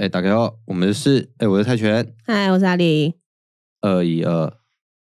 [0.00, 3.16] 哎，大家好，我们是哎，我是泰拳，嗨，我是阿里，
[3.82, 4.50] 二一二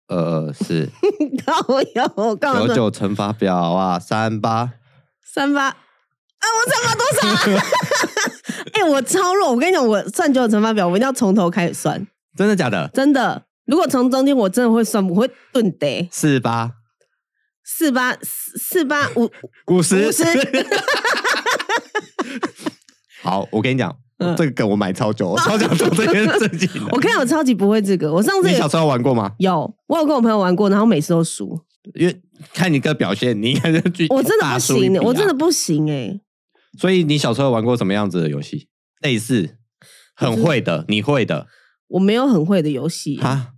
[0.08, 0.90] 二二四，
[1.70, 4.74] 我有我告九九乘法表啊，三八
[5.24, 5.78] 三八啊，
[6.42, 7.62] 我乘法多少啊？
[8.74, 12.90] 哎、欸，我超弱，我跟你讲，我算九九乘法表，我一定要从头开始算，真的假的？
[12.92, 16.72] 真的，如果从中间，我真的会算，我会顿得四八
[17.64, 19.32] 四八四八五
[19.68, 20.24] 五十五十，
[23.22, 23.96] 好，我跟你讲。
[24.20, 26.82] 嗯、这个梗我买超久，我超想做这件事情。
[26.92, 29.32] 我看我超级不会这个，我上次你小时候玩过吗？
[29.40, 31.60] 有，我有跟我朋友玩过，然后每次都输。
[31.96, 32.22] 因为
[32.54, 34.16] 看你个表现，你应该就去、啊。
[34.16, 36.20] 我真的不行，我真的不行哎。
[36.78, 38.68] 所以你小时候玩过什么样子的游戏？
[39.02, 39.58] 类似
[40.16, 41.48] 很会的，你会的？
[41.88, 43.54] 我没有很会的游戏啊，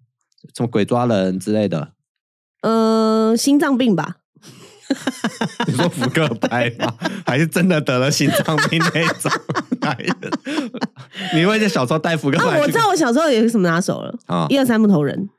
[0.55, 1.93] 什么鬼抓人之类的？
[2.61, 4.17] 呃，心脏病吧。
[5.67, 6.93] 你说扑克牌吗？
[7.25, 9.31] 还是真的得了心脏病那种？
[11.33, 12.59] 你会在小时候带扑克牌？
[12.59, 15.29] 我知道我小时候也是什么拿手了啊，一二三木头人。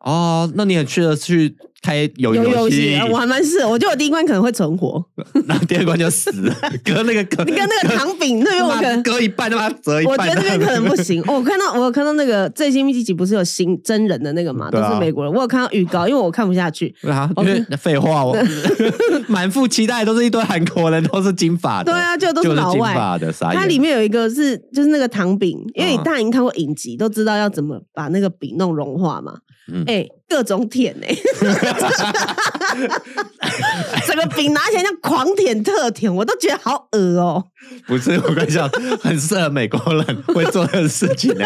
[0.00, 1.56] 哦，那你很去了去
[1.86, 3.70] 开游游戏，我还蛮适合。
[3.70, 5.00] 我觉得我第一关可能会存活，
[5.46, 6.52] 然后第二关就死了。
[6.84, 10.12] 割那个割，你跟那个糖饼那边，我可能割一半，他妈折一半。
[10.12, 11.22] 我觉得那边可能不行。
[11.30, 15.32] 我看到我有看到那个最新一集不是有新真人的那个嘛，都是美国人。
[15.32, 16.92] 我有看到预告，因为我看不下去。
[17.02, 18.36] 啊，因为废话，我
[19.28, 21.92] 满腹期待都是一堆韩国人，都是金发的。
[21.92, 23.32] 对啊，就都是老外的。
[23.32, 29.34] 它里面有一个是就是那个糖饼，因为你大家已经看过影集，都知道要怎么把那个饼弄融化嘛。
[29.86, 31.16] 哎、欸，各种舔哎、欸，
[34.06, 37.44] 整个饼拿起来像狂舔特舔，我都觉得好恶哦、喔。
[37.86, 38.68] 不是，我跟你讲，
[39.00, 41.44] 很适合美国人会做的事情 呢。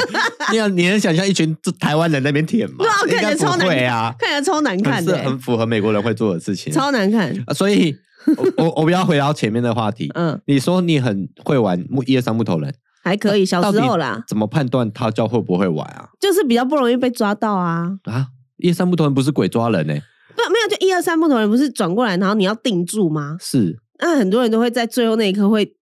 [0.51, 2.77] 你要你能想象一群台湾人在那边舔吗？
[2.79, 7.35] 对啊，看起来超难看啊，看起来超难看的、欸，很符合美国人会做的事情，超难看。
[7.55, 7.95] 所以，
[8.57, 10.11] 我我我不要回到前面的话题。
[10.15, 12.75] 嗯，你说你很会玩木一二三木头人。
[13.03, 14.23] 还可以，小时候啦。
[14.29, 16.11] 怎么判断他叫会不会玩啊？
[16.21, 17.93] 就是比较不容易被抓到啊。
[18.05, 18.27] 啊，
[18.61, 20.03] 一二三木头人不是鬼抓人呢、欸？
[20.35, 23.37] 不，没有，就一二三木头人不是转过来，然后你要定住吗？
[23.41, 23.79] 是。
[23.99, 25.75] 那很多人都会在最后那一刻会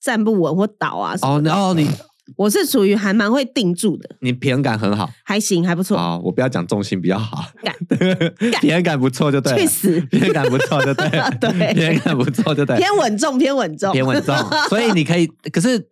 [0.00, 1.16] 站不稳或倒啊。
[1.22, 1.88] 哦，然后你，
[2.36, 4.08] 我是属于还蛮会定住的。
[4.20, 5.96] 你平衡感很好，还行，还不错。
[5.96, 7.44] 啊，我不要讲重心比较好。
[7.62, 7.74] 干，
[8.60, 9.58] 平衡感不错就对了。
[9.58, 10.00] 去死！
[10.02, 11.30] 平衡感不错就对了。
[11.40, 12.76] 对，平衡感不错就对。
[12.76, 14.34] 偏稳重，偏稳重，偏稳重。
[14.68, 15.88] 所以你可以，可是。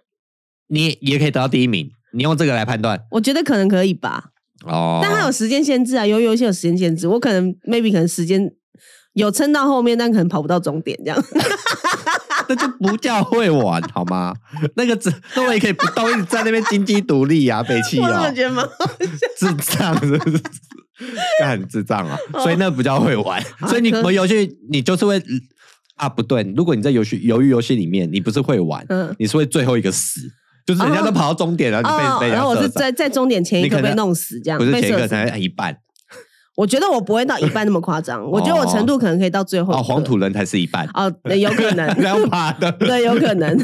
[0.72, 4.29] 你也可以得到第一名，你用这个来判断，我觉得可能可以吧。
[4.66, 8.50] 哦，但它有时间限制啊，游游戏有时间限制，我可能 maybe 可能时间
[9.14, 11.18] 有撑到后面，但可能跑不到终点这样。
[12.48, 14.34] 那就不叫会玩好吗？
[14.74, 18.66] 那个只那我也可以不动，一直在那边金鸡独立啊， 北汽啊，我觉得吗？
[19.38, 20.42] 智障是不是？
[21.40, 23.40] 那很智障啊，所以那不叫会玩。
[23.68, 25.22] 所以你玩游戏，你就是会
[25.94, 26.42] 啊，不对。
[26.56, 30.20] 如果你在游戏鱿鱼游戏里面，你不是会玩，嗯，你是会最后一个死。
[30.66, 35.76] 就是人家都跑到终点了，你被被然后我是在在终点前一刻被弄死，这样不是前一刻才一半。
[36.56, 39.72] 我觉得我不会到一半那么夸张，我觉得我程度可能可以到最后。
[39.72, 43.56] 哦，黄土人才是一半哦，有可能这样爬的， 对，有可能。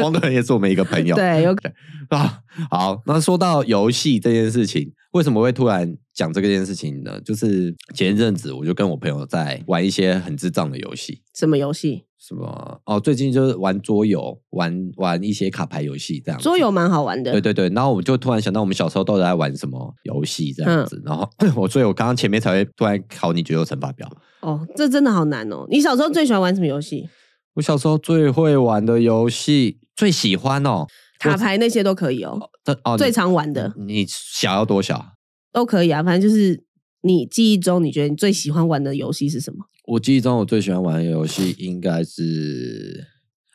[0.00, 2.38] 黄土人也是我们一个朋友， 对，有可能啊。
[2.70, 7.18] 好，那说到游戏这件事情，为什么会突然讲这个件事情呢？
[7.24, 11.22] 就是前一阵子我就跟我朋友在玩一些很智障的游戏。
[11.34, 12.04] 什么游戏？
[12.18, 12.80] 什么？
[12.84, 16.40] 哦，最近就是玩桌游，玩玩一些卡牌游戏这样。
[16.40, 17.30] 桌游蛮好玩的。
[17.32, 20.96] 对对对，然后我就突然想到，我们小时候到底在玩什么游戏这样子。
[20.96, 24.10] 嗯、然后我所以，我刚刚前面才会突然考你九九乘法表。
[24.40, 25.64] 哦，这真的好难哦！
[25.70, 27.08] 你小时候最喜欢玩什么游戏？
[27.54, 30.86] 我小时候最会玩的游戏，最喜欢哦。
[31.18, 32.38] 卡牌那些都可以哦，
[32.84, 33.72] 哦，最常玩的。
[33.76, 35.04] 你小要多小？
[35.52, 36.62] 都可以啊，反正就是
[37.02, 39.64] 你记忆中你觉得你最喜欢玩的游戏是什么？
[39.88, 43.06] 我记忆中我最喜欢玩的游戏应该是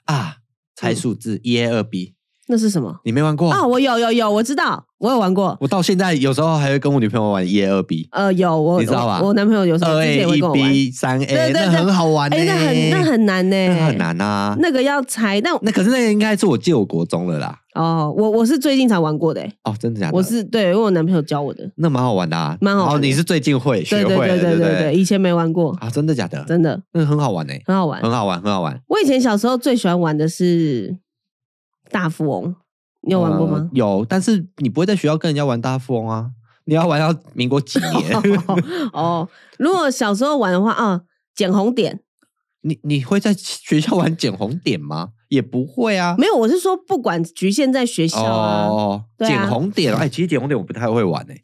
[0.06, 0.38] 啊，
[0.76, 2.16] 猜数字一 A 二 B。
[2.48, 3.00] 那是什么？
[3.06, 3.64] 你没玩过啊？
[3.66, 5.56] 我有有有，我知道，我有玩过。
[5.62, 8.08] 我到现在有时候还会跟我女朋友玩一 A 二 B。
[8.12, 9.22] 呃，有我，你知道吧？
[9.22, 14.58] 我男朋友有时候二 A 一 B 三 A，那很好玩哎，那很那很难呢，那很难啊。
[14.60, 17.60] 那个要猜，但那可是那个应该是我借我国中了啦。
[17.76, 19.42] 哦，我我是最近才玩过的。
[19.64, 20.18] 哦，真的假的？
[20.18, 21.70] 我是对，因为我男朋友教我的。
[21.76, 22.96] 那蛮好玩的啊，蛮好玩。
[22.96, 26.44] 哦，你是最近会学会的，对对对对，以前没玩过啊，真的假的？
[26.46, 28.80] 真的，那很好玩哎，很好玩，很好玩，很好玩。
[28.88, 30.98] 我以前小时候最喜欢玩的是
[31.90, 32.56] 大富翁。
[33.06, 33.58] 你有玩过吗？
[33.58, 36.32] 呃、有，但是你不会在学校跟人家玩大富翁啊！
[36.66, 38.18] 你要玩到民国几年？
[38.94, 39.28] 哦，
[39.58, 41.02] 如果小时候玩的话啊，
[41.36, 42.00] 捡红点。
[42.62, 45.10] 你你会在学校玩捡红点吗？
[45.34, 46.16] 也不会啊。
[46.18, 48.68] 没有，我是说不管局限在学校啊。
[48.68, 51.42] 哦，捡红点，哎，其实捡红点我不太会玩诶。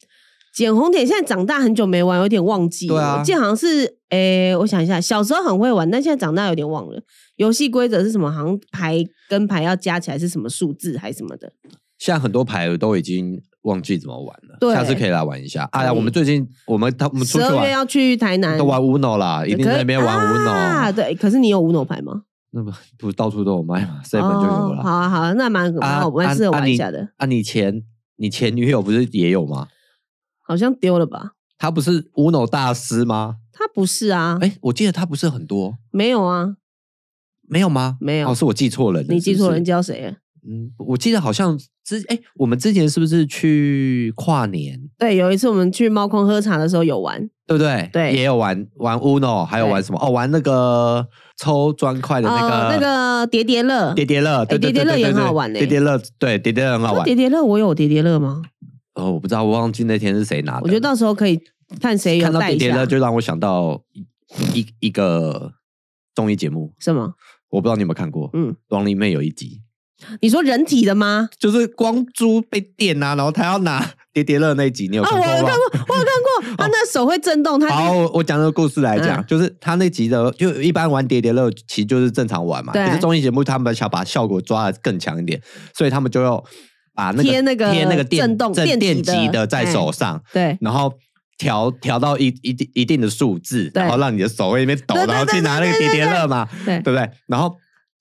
[0.54, 2.96] 捡红点现在长大很久没玩，有点忘记了。
[2.96, 7.02] 对啊，我记得好像是，诶、欸，我想一下，小时候很会玩，但现在长大有点忘了。
[7.38, 8.30] 游戏规则是什么？
[8.32, 11.52] 好像牌跟牌要加起来是什么数字还是什么的？
[11.98, 14.58] 现在很多牌都已经忘记怎么玩了。
[14.60, 15.68] 对，下次可以来玩一下。
[15.72, 20.92] 哎呀，我们最近我们他我们十二月要去台南，都玩 Uno 啦，一定在那边玩 Uno 啊。
[20.92, 22.24] 对，可是你有 Uno 牌吗？
[22.51, 24.84] 那不不到处都有卖吗？seven 就有了。
[24.84, 27.10] 好啊好啊，那蛮蛮好，蛮适合玩一下的。
[27.18, 27.84] 啊，你前
[28.16, 29.68] 你前女友不是也有吗？
[30.42, 31.34] 好像丢了吧？
[31.57, 33.38] 他不是 Uno 大师吗？
[33.51, 34.38] 他不是啊。
[34.42, 35.78] 哎，我记得他不是很多。
[35.92, 36.56] 没有啊。
[37.48, 37.98] 没有吗？
[38.00, 38.30] 没有。
[38.30, 39.04] 哦，是我记错了。
[39.04, 40.16] 你记错人叫谁？
[40.48, 41.60] 嗯，我记得好像
[41.98, 44.80] 之哎，我们之前是不是去跨年？
[45.00, 47.90] 对，有一次我们去猫空喝茶的时候有玩，对不对？
[47.92, 50.00] 对，也有玩玩 Uno，还有玩什么？
[50.00, 51.08] 哦，玩那个
[51.38, 55.58] 抽砖块的那个那个叠叠乐，叠叠乐，对叠叠乐也很好玩诶。
[55.58, 57.04] 叠叠乐，对，叠叠乐很好玩。
[57.04, 58.44] 叠叠乐，我有叠叠乐吗？
[58.94, 60.62] 哦，我不知道，我忘记那天是谁拿的。
[60.64, 61.42] 我觉得到时候可以
[61.82, 62.32] 看谁有带。
[62.32, 63.82] 看到叠叠乐，就让我想到
[64.54, 65.54] 一一个
[66.14, 67.14] 综艺节目，什么？
[67.50, 68.30] 我不知道你有没有看过。
[68.34, 69.62] 嗯，《Running Man》有一集，
[70.22, 71.30] 你说人体的吗？
[71.38, 75.31] 就是光珠被电啊，然后他要拿 叠叠乐那一集，你有看过吗？
[75.34, 76.56] 我有看过，我有看过。
[76.57, 77.60] 他那手会震动。
[77.60, 82.74] 他好，我讲这个故事来讲，就是他那集的，就一般玩叠叠乐，其实就是正常玩嘛。
[82.74, 85.42] 可是综艺节目他们想把效果抓得更强一点，
[85.75, 86.44] 所以他们就要
[86.94, 90.94] 把那个贴那个贴那个震动电电极的在手上，对，然后。
[91.42, 97.10] 调调到一一定一定的数字，然后让你的手会那边抖，然后去拿那个叠叠乐嘛，对不对？
[97.28, 97.56] 然后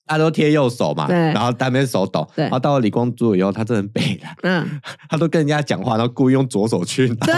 [0.09, 7.35] 大家都贴右手嘛，然后单边手抖，然后到了李光洙以后，他真的背了，嗯， 他都跟人家讲话，然后故意用左手去拿，对，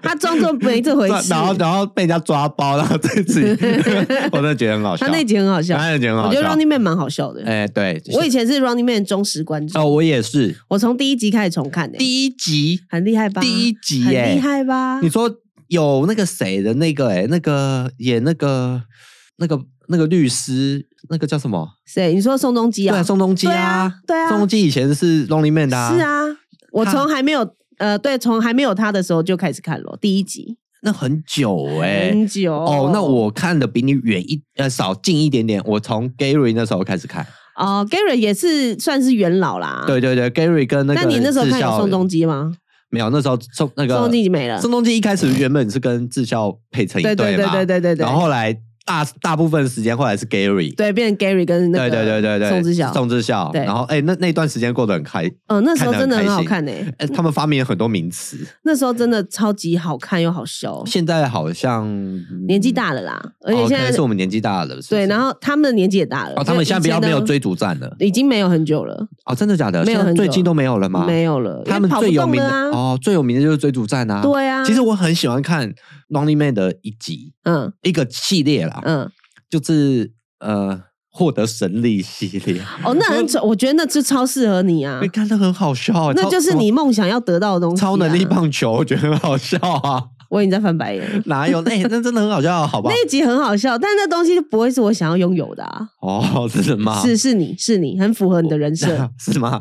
[0.00, 3.42] 他装作没这回事， 然后然后被人家抓包，然后自己，
[4.32, 12.80] 我真的觉得很好笑，他那集很好笑，那集很好笑，我觉得 Running Man 蛮好笑的，哎，对，我以前是 Running Man 忠实观众，哦，我也是，我从第一集开始重看的，第一集？
[12.88, 13.42] 很厉害吧？
[13.42, 15.00] 第一集很厉害吧？
[15.02, 15.30] 你说。
[15.68, 18.80] 有那个谁的那个哎、欸，那个演那个
[19.38, 21.68] 那个那个律师，那个叫什么？
[21.86, 22.14] 谁？
[22.14, 22.96] 你说宋仲基啊？
[22.96, 24.28] 对，宋仲基啊，对啊。
[24.28, 25.94] 宋仲基以前是 Running Man 的啊。
[25.94, 26.22] 是啊，
[26.72, 27.48] 我从还没有
[27.78, 30.56] 呃，对，从还没有他的时候就开始看了第一集。
[30.82, 32.90] 那很久哎、欸，很久哦。
[32.92, 37.26] 那我看的比你远一呃少近一点点，我从 Gary 那时候开始看。
[37.56, 39.84] 哦，Gary 也是算是元老啦。
[39.86, 41.00] 对对对，Gary 跟那个。
[41.00, 42.52] 那你那时候看有宋仲基吗？
[42.90, 44.60] 没有，那时候宋那个宋仲基已经没了。
[44.60, 48.04] 宋仲基一开始原本是跟智孝配成一对嘛，对对对对对对。
[48.04, 48.56] 然后后来
[48.86, 53.50] 大大部分时间后来是 Gary，对，变成 Gary 跟那个对对对对宋智孝，宋智孝。
[53.52, 56.86] 然后哎，那那段时间过得很开，嗯，那时候真的很好看诶。
[56.98, 60.84] 哎，他们发明了很多名词，那时候真的超级好看又好笑。
[60.86, 61.84] 现在好像
[62.46, 66.34] 年纪大了啦，而且现在是我们年纪大了，对，然后他们的年纪也大了。
[66.36, 69.08] 哦，他们现在比较没有追逐战了，已经没有很久了。
[69.24, 69.84] 哦，真的假的？
[69.84, 71.04] 没有很久，最近都没有了吗？
[71.04, 71.62] 没有了。
[71.64, 74.22] 他们最有名的哦，最有名的就是追逐战啊。
[74.22, 74.64] 对啊。
[74.64, 75.68] 其实我很喜欢看
[76.10, 79.10] 《Running Man》的一集，嗯，一个系列啦，嗯。
[79.48, 84.98] 就是呃，获得神力系列哦，那很丑，我觉得那就超适合你啊！
[85.00, 87.80] 你看那很好笑，那就是你梦想要得到的东西。
[87.80, 90.02] 超能力棒球，我觉得很好笑啊！
[90.30, 91.60] 我已经在翻白眼，哪有？
[91.62, 92.90] 那那真的很好笑，好吧？
[92.94, 95.88] 那一集很好笑，但那东西就不会是我想要拥有的啊！
[96.00, 97.00] 哦，是什么？
[97.02, 98.88] 是是你是你，很符合你的人设，
[99.18, 99.60] 是吗？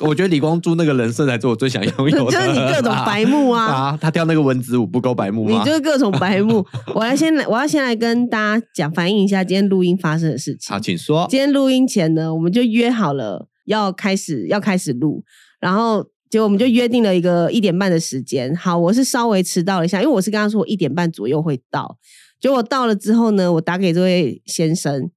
[0.00, 3.64] 我觉得李光洙那个人设才是我最想拥有的， 就是你各种白目啊！
[3.64, 5.58] 啊，他跳那个蚊子舞不够白目吗？
[5.58, 6.64] 你就是各种白目。
[6.94, 10.74] 我要先来，我要先来跟大家讲反映一下今天录音发生的事情。
[10.74, 11.26] 好，请说。
[11.30, 15.24] 今天录音前呢，我们就约好了要开始要开始录，
[15.60, 16.06] 然后。
[16.32, 18.56] 结果我们就约定了一个一点半的时间。
[18.56, 21.98] 好，我是稍微迟到了一下，因为我是跟他说我一点半左右会到。
[22.40, 25.10] 结果到了之后呢，我打给这位先生，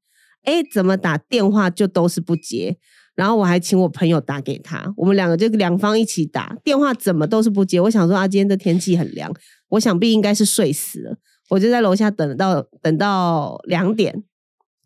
[0.43, 2.77] 哎，怎么打电话就都是不接。
[3.15, 7.79] 然后我还请我朋友打给他，我们两个就两方一起打电话，怎么都是不接。
[7.79, 9.33] 我想说啊，今天的天气很凉，
[9.69, 11.15] 我想必应该是睡死了。
[11.49, 14.21] 我就在楼下等到等到两点。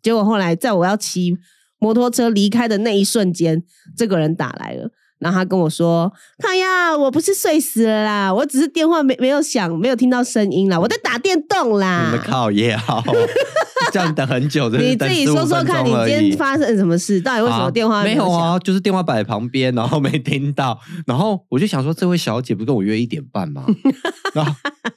[0.00, 1.36] 结果后来在我要骑
[1.80, 3.64] 摩托车离开的那一瞬间，
[3.96, 4.92] 这个人打来了。
[5.20, 6.10] 然后他跟我说
[6.42, 13.04] ：“看呀，我不是睡死了啦，我只是电话没没有响，没有听到声音啦，我在打电动啦。”你们靠也好，
[13.92, 17.20] 这样等很久，你自己说说看，你今天发生什么事？
[17.20, 18.28] 到底为什么电话没有响？
[18.28, 18.58] 没有啊？
[18.60, 20.80] 就是电话摆在旁边，然后没听到。
[21.06, 23.64] 然后我就想说，这位小姐不跟我约一点半吗？
[24.32, 24.52] 然后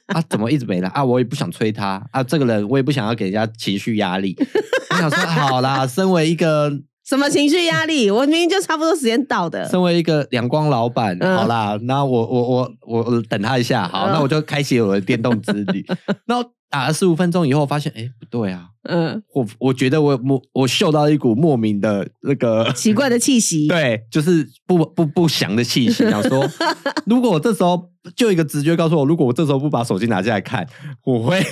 [0.06, 1.04] 啊，怎么一直没来啊？
[1.04, 4.34] 我也不想催她啊，这个人我也不想要给人家情绪压力。
[4.90, 6.72] 我想说，好啦，身为一个。
[7.04, 8.10] 什么情绪压力？
[8.10, 9.68] 我明明就差不多时间到的。
[9.68, 12.48] 身为一个阳光老板，嗯、好啦，那我我
[12.80, 15.84] 我我等他一下，好，嗯、那我就开启我的电动之旅。
[16.26, 26.10] 然后打了十五分钟以后，发现哎不对啊，嗯，我我觉得我我我嗅到一股莫名的那个奇怪的气息， 对，就是不不不祥的气息。
[26.10, 26.44] 想说，
[27.06, 27.80] 如果我这时候
[28.16, 30.66] 就一个直觉告诉我，如果我这时候不把手机拿下来看，
[31.04, 31.38] 我会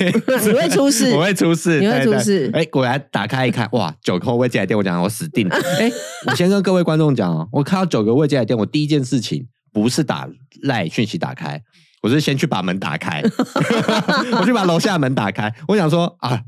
[0.44, 2.50] 你会出事，我会出事，你会出事。
[2.52, 5.54] 哎，果然打开一看，哇，九个未接来电，我讲我死定了。
[5.78, 5.88] 哎，
[6.26, 10.28] 我先跟各位观众讲哦，我看到九个未接来电，我第一件事情不是打
[10.62, 11.62] 赖讯息打开。
[12.02, 13.22] 我是先去把门打开，
[14.38, 15.52] 我去把楼下门打开。
[15.68, 16.40] 我想说啊，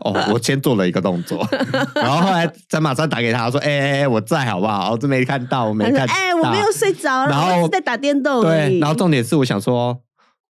[0.00, 1.44] 哦，我先做了一个动作，
[1.96, 4.92] 然后后来再马上打给他说：“哎哎哎，我在好不好？
[4.92, 8.42] 我真没看到，我没看到。”哎，我没有睡着，然后在打电动。
[8.42, 9.98] 对，然后重点是我想说，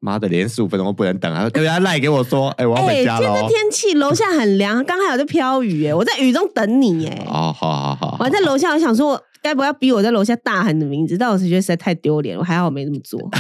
[0.01, 1.49] 妈的，连十五分钟都不能等啊！
[1.55, 7.25] 人家赖给我说：“哎，我要回家了。”今天天气楼下很凉，刚好有在飘雨，哎，我在雨中等你，哎。
[7.29, 8.17] 哦，好好好。
[8.19, 11.17] 我还在楼下，我想说，该不会要逼我在楼下大喊你的名字？
[11.17, 13.21] 但我是觉得实在太丢脸，我还好没这么做。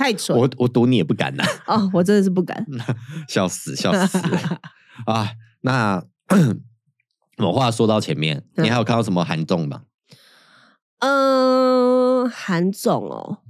[0.00, 0.34] 太蠢！
[0.34, 1.44] 我我赌你也不敢呐！
[1.68, 2.64] 哦，我真的是不敢，
[3.28, 4.16] 笑死笑死
[5.04, 5.30] 啊！
[5.60, 6.02] 那
[7.36, 9.82] 我话说到前面，你还有看到什么韩综吗？
[11.00, 13.40] 嗯，韩综哦，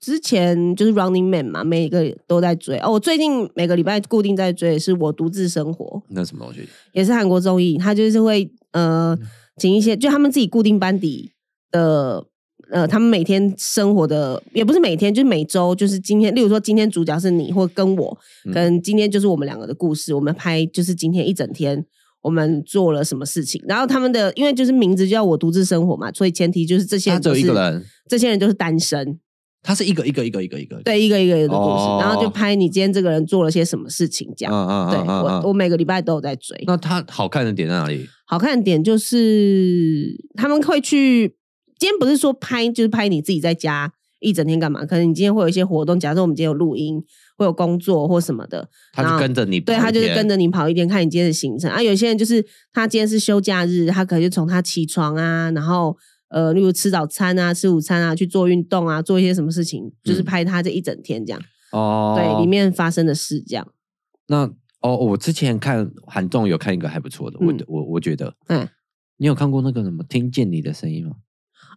[0.00, 2.90] 之前就是 Running Man 嘛，每一个都在追哦。
[2.90, 6.68] 我最近每个礼拜固定在追是我独自生活，那什么东西？
[6.92, 9.16] 也是韩国综艺，他就是会呃
[9.58, 11.32] 请一些就他们自己固定班底
[11.70, 12.26] 的。
[12.70, 18.18] 呃，他们每天生活的也不是每天，就是每周，就是今天，例如说今天主角是你或跟我，
[18.52, 21.84] 跟今天就是我们两个的故事，我们拍就是今天一整天
[22.22, 23.62] 我们做了什么事情。
[23.68, 29.18] 然后他们的因为就是名字叫我独自生活嘛，所以前提就是这些人都是只有一个人，这些人就是单身。
[29.62, 34.90] 他是一个一个一个一个一个，对，一个一个一个的故事，然后就拍你今天这个人做了些什么事情，这样。
[34.90, 36.62] 对，我我每个礼拜都有在追。
[36.66, 38.06] 那他好看的点在哪里？
[38.26, 41.36] 好看的点就是他们会去。
[41.84, 44.86] 今天不是说拍，就是拍你自己在家一整天干嘛？
[44.86, 46.98] 可能你今天会有一些活动，假设我们今天有录音，
[47.36, 51.82] 会有工作或什么的，他就跟着你，对，他就是跟着你跑一天，看你今天的行程啊。
[51.82, 55.94] 有些人就是他今天是休假日，他可能就从他起床啊，然后
[56.28, 61.42] 呃，例如吃早餐啊、吃午餐啊、去做运动啊、做一些什么事情，就是拍他这一整天这样。
[61.72, 63.68] 哦、嗯，对，里面发生的事这样。
[64.28, 64.50] 那
[64.80, 68.66] 哦，我之前看韩综有看一个还不错的，我、嗯、我我觉得，嗯，
[69.18, 71.16] 你有看过那个什么《听见你的声音》吗？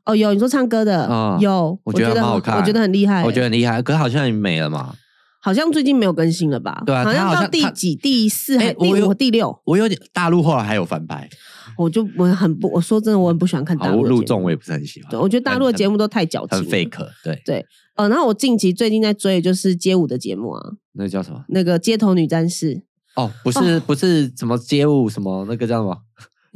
[0.08, 4.96] 哦，有你说唱歌的，嗯、有，我觉得很好看，我觉得很厉害，我觉得很厉害，可是好像也没了嘛，
[5.42, 6.82] 好像最近没有更新了吧？
[6.86, 11.30] 对啊，好像到第几、第四还第五、第六，我有点大陆后来还有翻拍，
[11.78, 17.66] 我就我很不，我说真的，我很不喜欢看大陆陆综，我也不是很喜欢，对，我觉得大陆的节目都太矫情，很 fake，对对，
[17.98, 20.62] 呃，然后我近期最近在追的就是街舞的节目啊，
[20.94, 21.44] 那个叫什么？
[21.50, 22.82] 那个街头女战士，
[23.18, 25.98] 哦，不是不是什么街舞什么那个叫什么？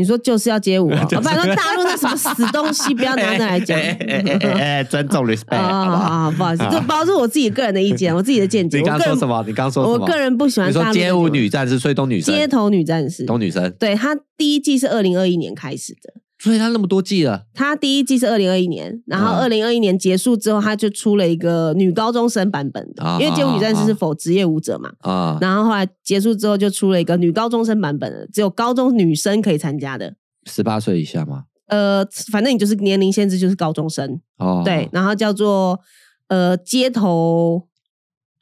[0.01, 1.05] 你说就是要街舞啊？
[1.21, 3.79] 反正大陆那什么死东西，不要拿那来讲。
[3.79, 6.53] 哎，尊重 respect，啊不好？
[6.53, 8.79] 意思，这包是我自己个人的意见，我自己的见解。
[8.79, 9.43] 你刚刚说什么？
[9.47, 9.99] 你刚刚说什么？
[9.99, 10.69] 我个人不喜欢。
[10.69, 12.33] 你说街舞女战士，所以都女生。
[12.33, 13.71] 街头女战士，都女生。
[13.79, 16.13] 对，她第一季是二零二一年开始的。
[16.41, 31.43] 所以他那么多季了，他第一季是二零二一年，然后二零二一年结束之后，他就出了一个女高中生版本的，因为街舞女战士是否职业舞者嘛，啊，然后后来结束之后就出了一个女高中生版本的，只有高中女生可以参加的，十八岁以下吗？
[31.67, 34.19] 呃，反正你就是年龄限制就是高中生。
[34.39, 35.79] 哦，对，然后叫做
[36.27, 37.67] 呃街头，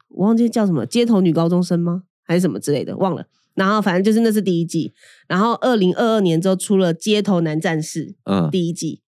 [0.08, 2.04] 我忘记叫什么街头女高中生吗？
[2.24, 3.26] 还是什么之类的，忘了。
[3.56, 4.94] 然后反正就是那是第一季，
[5.28, 9.02] 然后二零二二年之后出了《街头男战士》嗯第一季，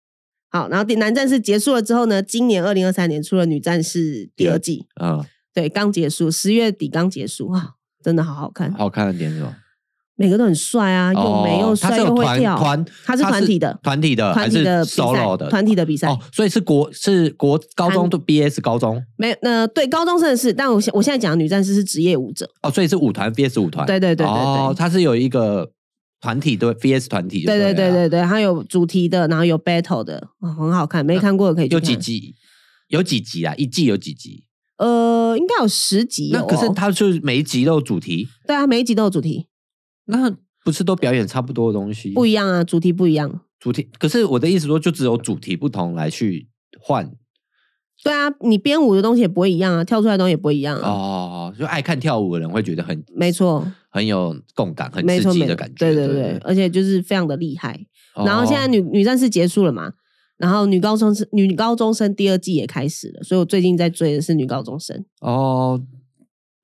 [0.51, 9.57] 好，然后第男战士结束了之后呢，今年二零二三年出了女战士第二季，嗯，对，刚结束，十月底刚结束啊，真的好好看，好看的点是吧？
[10.21, 12.55] 每个都很帅啊，又美又帅又会跳。
[12.59, 16.09] 团，他是团体的，团体的，团体的 solo 的，团体的比赛。
[16.09, 19.03] 哦，所以是国是国高中对 BS 高中。
[19.17, 22.47] 没，呃，对，高中生的是，但我现我现在讲的女战士是职业舞者。
[22.63, 23.87] 哦，所以是舞团 BS 舞团。
[23.87, 24.43] 对对对对对。
[24.43, 25.71] 哦，他是有一个
[26.21, 27.47] 团体对 VS 团体。
[27.47, 31.77] 对对对对对，他有主题的，然后有 battle 的，很好看，没看过的可以去看。
[31.77, 32.35] 有几集？
[32.89, 33.55] 有几集啊？
[33.57, 34.45] 一季有几集？
[34.77, 36.29] 呃，应该有十集。
[36.31, 38.29] 那可是他就是每一集都有主题。
[38.47, 39.47] 对啊，每一集都有主题。
[40.07, 40.37] 那。
[40.63, 42.11] 不是都表演差不多的东西？
[42.11, 43.41] 不一样啊，主题不一样。
[43.59, 47.11] 主题，可是我的意思说，就只有主题不同来去换。
[48.05, 50.87] 对啊，你编舞的东西也不会一样啊，跳出来的东西也不会一样啊。
[50.87, 55.77] 哦，就爱看跳舞的人会觉得很没错，很有共感，很刺激的感觉。
[55.79, 57.75] 对对对，对，而且就是非常的厉害。
[58.15, 59.95] 哦、然后现在女女战士结束了嘛，
[60.37, 65.07] 然后女高中生女高中生第二季也开始了，所以我最近在追的是女高中生。
[65.23, 65.83] 哦，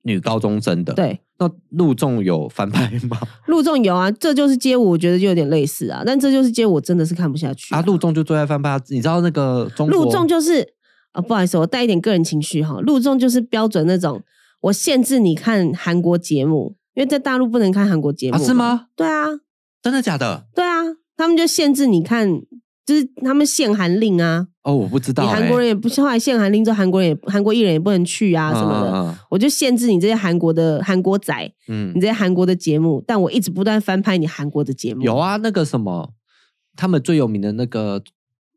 [0.03, 1.19] 女高中生的对。
[1.39, 3.17] 那陆综有翻拍吗？
[3.47, 6.01] 陆综有啊，这就是街舞，我觉得就有点类似啊。
[6.05, 7.81] 但这就是街舞，我真的是看不下去啊。
[7.81, 10.67] 陆综就最爱翻拍，你知道那个中陆综就是
[11.11, 12.79] 啊，不好意思，我带一点个人情绪哈。
[12.81, 14.21] 陆综就是标准那种
[14.61, 18.35] 我限制你看韩国节目，因为在大陆不能看韩国节目。
[18.35, 18.87] 啊，是吗？
[18.95, 19.25] 对啊，
[19.81, 20.47] 真的假的？
[20.55, 20.81] 对啊，
[21.15, 22.41] 他们就限制你看，
[22.87, 24.47] 就是他们限韩令啊。
[24.63, 25.27] 哦，我不知道、欸。
[25.27, 29.17] 你韩国人也不后来限韩令之后，韩国人也韩国艺人也不能去啊什么的。
[29.29, 35.03] 我就限制你这些韩国的韩国仔，嗯，你这些韩国的节目，但我一直不断翻拍你韩国的节目。
[35.03, 36.13] 有啊，那个什么，
[36.75, 38.01] 他们最有名的那个。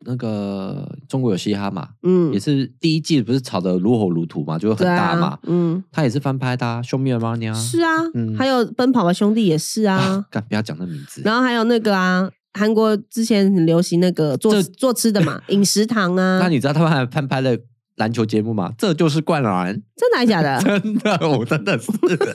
[0.07, 17.57] 那个中国有嘻哈嘛，嗯，也是第一季不是炒得如火如荼嘛，就很大嘛，啊、嗯，他也是翻拍的、啊《Show Me the Money》啊，是啊，嗯，还有《奔跑吧兄弟》也是啊，干、啊、不要讲那名字，然后还有那个啊，韩国之前很流行那个做做吃的嘛， 饮食堂啊，那你知道他们还翻拍了
[17.97, 18.73] 篮球节目吗？
[18.78, 20.59] 这就是灌篮，真的还假的？
[20.80, 21.90] 真的，我真的是，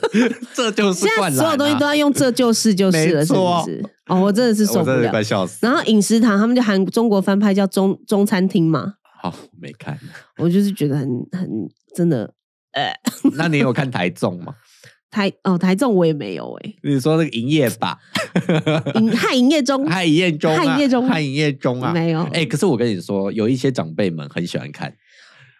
[0.54, 3.84] 这就是灌篮、啊，所有东西都要用这就是就是了，是不是？
[4.06, 5.58] 哦，我真的是受不了，快笑死。
[5.66, 9.98] 然后饮食堂他们就韩中国翻拍叫中中餐厅嘛，好、哦、没看，
[10.38, 11.48] 我就是觉得很很
[11.96, 12.32] 真的，
[12.72, 12.92] 呃，
[13.34, 14.54] 那你有看台综吗？
[15.10, 17.98] 台哦台中我也没有哎、欸，你说那个营业吧，
[19.16, 22.20] 嗨营业中，嗨营业中，嗨营业中，嗨营业中啊，没有。
[22.24, 24.92] 哎、欸，可是我跟你说，有一些长辈们很喜欢看。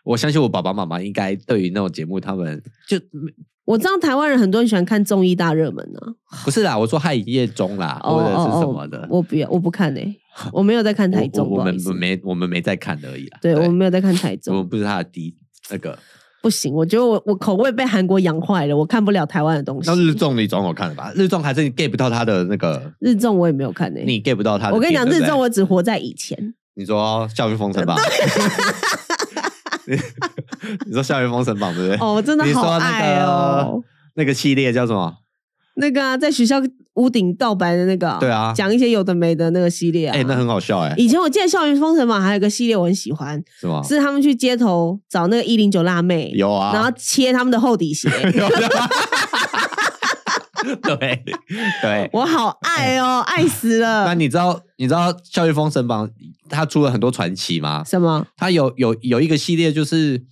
[0.05, 2.97] 我相信我爸爸妈妈应该对于那种节目，他们就
[3.65, 5.99] 我知道台湾人很多人喜欢看综艺大热门呢、
[6.31, 6.45] 啊。
[6.45, 8.99] 不是啦，我说嗨营业中啦，或者是什么的。
[8.99, 10.21] 哦哦、我不要，我不看哎、欸，
[10.53, 11.49] 我没有在看台中。
[11.49, 13.38] 我们没，我们没在看而已啦。
[13.41, 14.55] 对，对我们没有在看台中。
[14.55, 15.35] 我们不是他的第
[15.71, 15.99] 那个。
[16.47, 19.91] 不行，我觉得我我口味被韩国养坏了，我看不了台湾的东西。
[19.91, 21.11] 那日综你总有看了吧？
[21.17, 22.81] 日综还是你 get 不到他的那个？
[23.00, 24.75] 日综我也没有看诶、欸，你 get 不到他的。
[24.76, 26.55] 我跟你讲，日综我只活在以前。
[26.75, 28.05] 你说《校园封神榜》吧。
[30.87, 32.07] 你说《校园封神榜》对不对？
[32.07, 33.83] 哦，真的好爱哦。
[34.15, 35.12] 那个系列叫什么？
[35.75, 36.61] 那个啊，在学校
[36.97, 38.17] 屋顶告白的那个。
[38.21, 40.17] 对啊，讲一些有的没的那个系列啊。
[40.17, 40.95] 哎，那很好笑哎。
[40.97, 43.83] 以前我记得《校园封神榜》还有个系列我很喜欢，是吗？
[43.83, 48.09] 是他们去街头找那个一零九辣妹，有啊，然后切他们的厚底鞋。
[50.83, 51.23] 对
[51.81, 54.05] 对，我好爱哦，爱死了。
[54.05, 56.09] 那你知道你知道《校园封神榜》
[56.49, 57.85] 它出了很多传奇吗？
[57.87, 58.26] 什么？
[58.37, 60.23] 它有有有一个系列就是。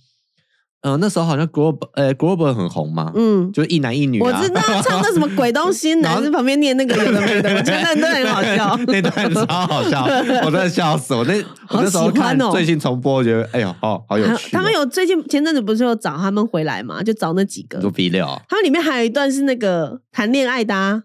[0.85, 4.23] 嗯、呃，那时候好像 Global 呃 Global 很红嘛，嗯，就是一男一女、啊。
[4.23, 10.03] 我知道唱那什么鬼东西， 男生旁边念那个有的没的，我觉得那段很好笑， 那段超好笑，
[10.45, 11.25] 我真的笑死我。
[11.25, 11.33] 那
[11.69, 14.49] 我那时候看最近重播，我觉得哎呦，好好有趣、哦。
[14.51, 17.79] 他们有最近前阵子不是有找他们回来嘛，就找那几个。
[17.79, 21.01] 做 B 六，他们里面还有一段是那个谈恋爱的、啊。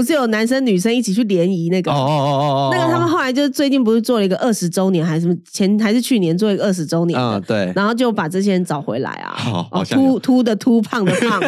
[0.00, 1.92] 不是有男生女生一起去联谊那个？
[1.92, 7.38] 哦哦哦哦，那个他们后来就是最近不是做了一个二十周年，还是什么前还是去年做一个二十周年的？
[7.38, 7.70] 嗯，对。
[7.76, 9.36] 然后就把这些人找回来啊，
[9.70, 11.38] 哦，秃秃的秃，胖的胖，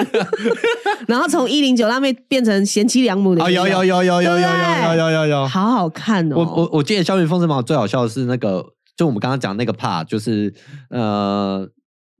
[1.08, 3.50] 然后从一零九辣妹变成贤妻良母的。
[3.50, 6.36] 有有有有有有有有有有有，好好看哦。
[6.36, 8.62] 我我我记得《校园封神榜》最好笑的是那个，
[8.94, 10.52] 就我们刚刚讲那个 part，就是
[10.90, 11.66] 呃，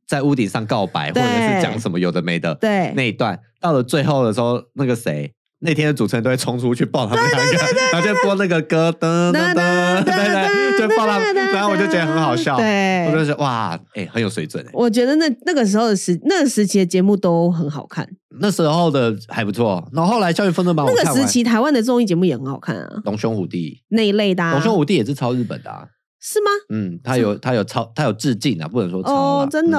[0.09, 5.31] 在屋顶上告白，或者是讲什么有的没的，对那一段，到了最后的时候，那个谁？
[5.65, 7.53] 那天的主持人都会冲出去抱他们两个，
[7.93, 14.65] 然后就播那个歌，噔噔噔，对对，就抱他们，然后我就觉得很好笑，对，我就觉得哇，哎，很有水准。
[14.73, 18.09] 我觉得那那个时候的时那个时期的节目都很好看，
[18.41, 19.89] 那时候的还不错。
[19.93, 23.83] 然后后来《校园封神榜》那个时期台湾的综艺节目也很好看啊，龙兄虎弟。
[23.91, 25.71] 那一类的，龙兄虎弟也是抄日本的，
[26.21, 26.51] 是吗？
[26.71, 29.79] 嗯，他有他有抄，他有致敬啊，不能说抄哦，真的。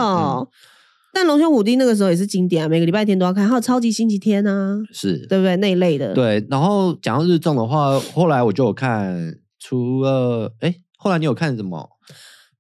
[1.16, 3.48] 但《龙兄虎弟》那个时候也是经典啊，每个礼拜天都要看。
[3.48, 5.56] 还有《超级星期天》啊，是对不对？
[5.58, 6.12] 那一类的。
[6.16, 11.88] 对，然后讲到日综的话，后来我就有看，除了哎，后来你有看什么？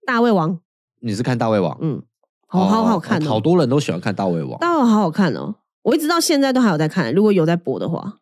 [0.06, 0.60] 大胃王。
[1.02, 1.76] 你是看大胃王？
[1.82, 2.04] 嗯，
[2.48, 4.60] 好好好看哦，好多人都喜欢看大胃王。
[4.60, 7.12] 大胃王好好看哦，我一直到现在都还有在看。
[7.12, 8.20] 如果有在播的话，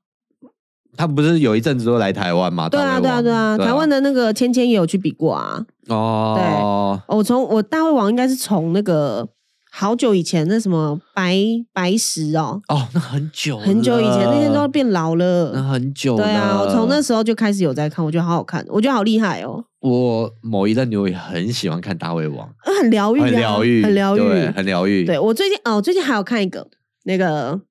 [0.95, 2.69] 他不是有一阵子都来台湾吗？
[2.69, 5.65] 对啊，对啊，对啊，台湾的那个芊芊也有去比过啊。
[5.89, 9.27] 哦，对，我从我大胃王应该是从那个。
[9.73, 11.33] 好久以前，那什么白
[11.71, 16.23] 白石哦，哦，那很久很久以前，那些都要变老了，那很久了。
[16.23, 19.63] 对啊，我从那时候就开始有在看，我觉得好好看，我觉得好厉害哦。
[19.79, 25.05] 我某一任女友也很喜欢看大胃王，很疗愈，很疗愈，很疗愈，很疗愈。
[25.05, 26.67] 对，我最近哦，我最近还有看一个
[27.05, 27.61] 那个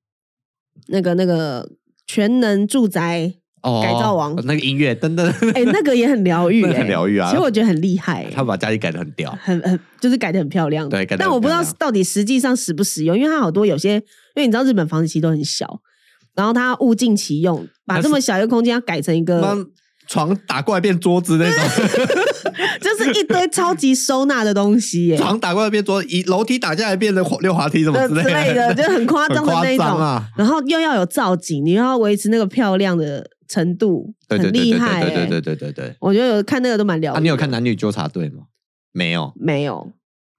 [0.87, 1.69] 那个那个
[2.07, 3.35] 全能住宅。
[3.61, 7.29] 哦，改造王那个音乐噔噔，哎，那个也很疗愈， 很疗愈啊。
[7.29, 10.89] 其实我觉得很厉害，他把家里改的很屌，很很就是改的很漂亮。
[10.89, 14.01] 对，但我不知道到底实际上实不实用，因为它好多有些，因
[14.37, 15.79] 为你知道日本房子其实都很小，
[16.33, 19.67] 然后它物尽其用，把这么小一个空间要改成一个
[20.07, 21.63] 床打过来变桌子那种，
[22.81, 25.17] 就是一堆超级收纳的东西耶。
[25.17, 30.27] 床打过来变桌子，以楼梯打下来变成溜滑梯什么之类的，就很夸张的那种啊。
[30.35, 33.29] 然后又要有造景，你又要维持那个漂亮的。
[33.51, 37.19] 程度很厉害，对对对对对对，我觉得有看那个都蛮了解。
[37.19, 38.43] 你有看男女纠察队吗？
[38.93, 39.91] 没有，没有，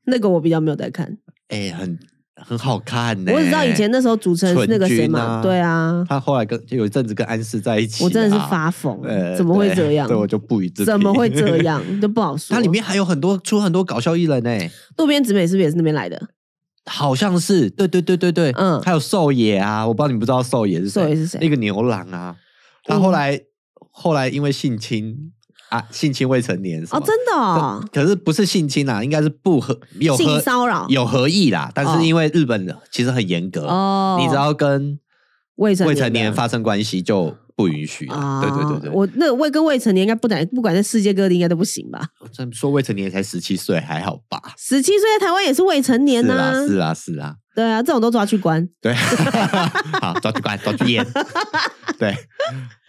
[0.07, 1.19] 那个我比较没有在看。
[1.49, 1.99] 哎，很
[2.37, 3.33] 很好看呢。
[3.35, 6.05] 我只知道以前那时候主持人是那个谁嘛，对啊。
[6.09, 9.01] 他后来跟就有一阵子跟安室在一起，我真的是发疯，
[9.37, 10.09] 怎么会这样？
[10.09, 10.87] 对，我就不予置评。
[10.87, 11.83] 怎么会这样？
[12.01, 12.55] 就不好说。
[12.55, 14.59] 它里面还有很多出很多搞笑艺人呢。
[14.97, 16.21] 渡边直美是不是也是那边来的？
[16.87, 21.01] 好像是，对对对对对，嗯，还有兽野啊，我不知道你不知道兽野是谁？
[21.01, 21.39] 寿野是谁？
[21.41, 22.35] 那个牛郎啊，
[22.85, 23.41] 他后来
[23.91, 25.33] 后来因为性侵。
[25.69, 34.99] 啊，性侵未成年哦，真的哦，可是不是性侵啦，应该是不合有性骚扰有合意啦，但是因为日本其实很严格哦，你只要跟
[35.55, 42.07] 未成未成年发生关系就不允许啊，对对对对，我那未跟未成年应该不管不管在世界各地应该都不行吧？
[42.53, 44.39] 说未成年才十七岁还好吧？
[44.59, 48.95] 十七岁在台湾也是未成年呢，是啊是啊，对啊，这种都抓去关，对，
[50.01, 51.07] 好抓去关抓去演。
[51.99, 52.17] 对，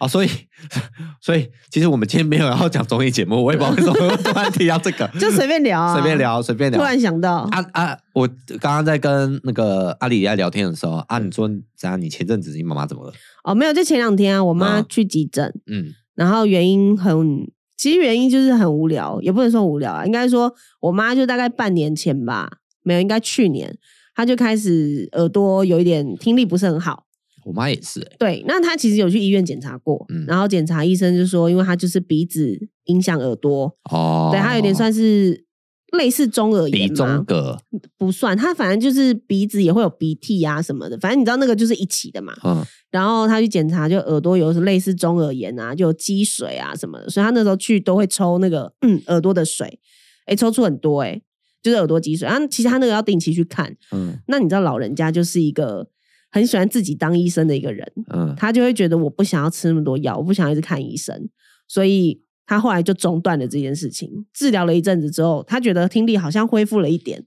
[0.00, 0.28] 哦，所以，
[1.20, 6.80] 所以，其实我们今天没有要讲综艺节目，我也不知道为什么突然提到这个，就随便聊啊，随便聊，随便聊。
[6.80, 8.26] 突然想到，啊啊，我
[8.60, 12.00] 刚刚在跟那个阿里在聊天的时候，啊，你说怎样？
[12.00, 13.12] 你前阵子你妈妈怎么了？
[13.44, 17.46] 哦，没有，就前两天啊，我妈去急诊，嗯，然后原因很，
[17.76, 22.50] 其实原因就是很无聊，也不能说无聊啊，应该说我妈就大概半年前吧，
[22.82, 23.76] 没有，应该去年，
[24.14, 27.04] 她就开始耳朵有一点听力不是很好。
[27.44, 35.44] 我妈也是、欸，对，那她其实有去医院检查过，嗯、然后检查医生就说，因为她就是鼻子影响耳朵，哦，对，她有点算是
[35.92, 37.58] 类似中耳炎，鼻中隔
[37.98, 49.78] 不算，她反正就是鼻子也会有鼻涕啊什么的，反正你知道那个就是一起的嘛，嗯，然后她去检查，就耳朵有类似中耳炎啊，就有积水啊什么的，所以她那时候去都会抽那个嗯耳朵的水，
[50.24, 51.22] 哎，抽出很多、欸，哎，
[51.64, 55.88] 就是耳朵积水，然后其实他那个要定期去看，嗯，那你知道老人家就是一个。
[56.30, 61.28] 很喜欢自己当医生的一个人，嗯，他就会觉得我不想要吃那么多药，我不想要一直看医生，
[61.68, 64.10] 所以他后来就中断了这件事情。
[64.32, 67.24] 治疗了一阵子之后，他觉得听力好像恢复了一点，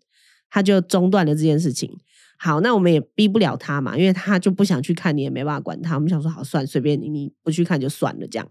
[0.49, 1.89] 他就中断了这件事情。
[2.37, 5.95] 好，那我们也逼不了他嘛，因为他就不想去看，你也没办法管他。
[5.95, 8.45] 我们想说，好，算随便你，你不去看就算了，这样。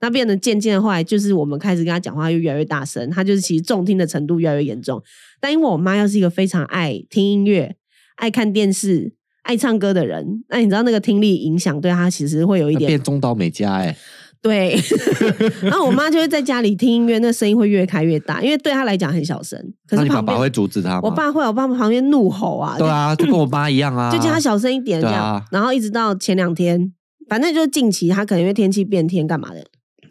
[0.00, 5.02] 那变得渐渐的后来，就是我们开始跟他讲话又越来越大声，他就是其实重听的程度越来越严重。
[5.40, 7.76] 但因为我妈又是一个非常爱听音乐、
[8.16, 9.14] 爱看电视。
[9.46, 13.96] 爱唱歌的人，那你知道那个听力影响对他其实会有一点变中岛美嘉哎，
[14.42, 14.76] 对。
[15.62, 19.56] 然后我妈就会在家里听音乐，那声音会越开越大，因为对他来讲很小声。
[19.86, 21.00] 可是你爸爸会阻止他吗？
[21.04, 22.76] 我爸会，我爸旁边怒吼啊。
[22.76, 25.24] 对啊，就跟我妈一样啊， 就叫他小声一点这样。
[25.24, 26.92] 啊、然后一直到前两天，
[27.28, 29.64] 反正就是近期他可能因为天气变天干嘛的，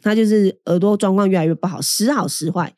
[0.06, 2.74] 他就是耳朵状况越来越不好，时好时坏。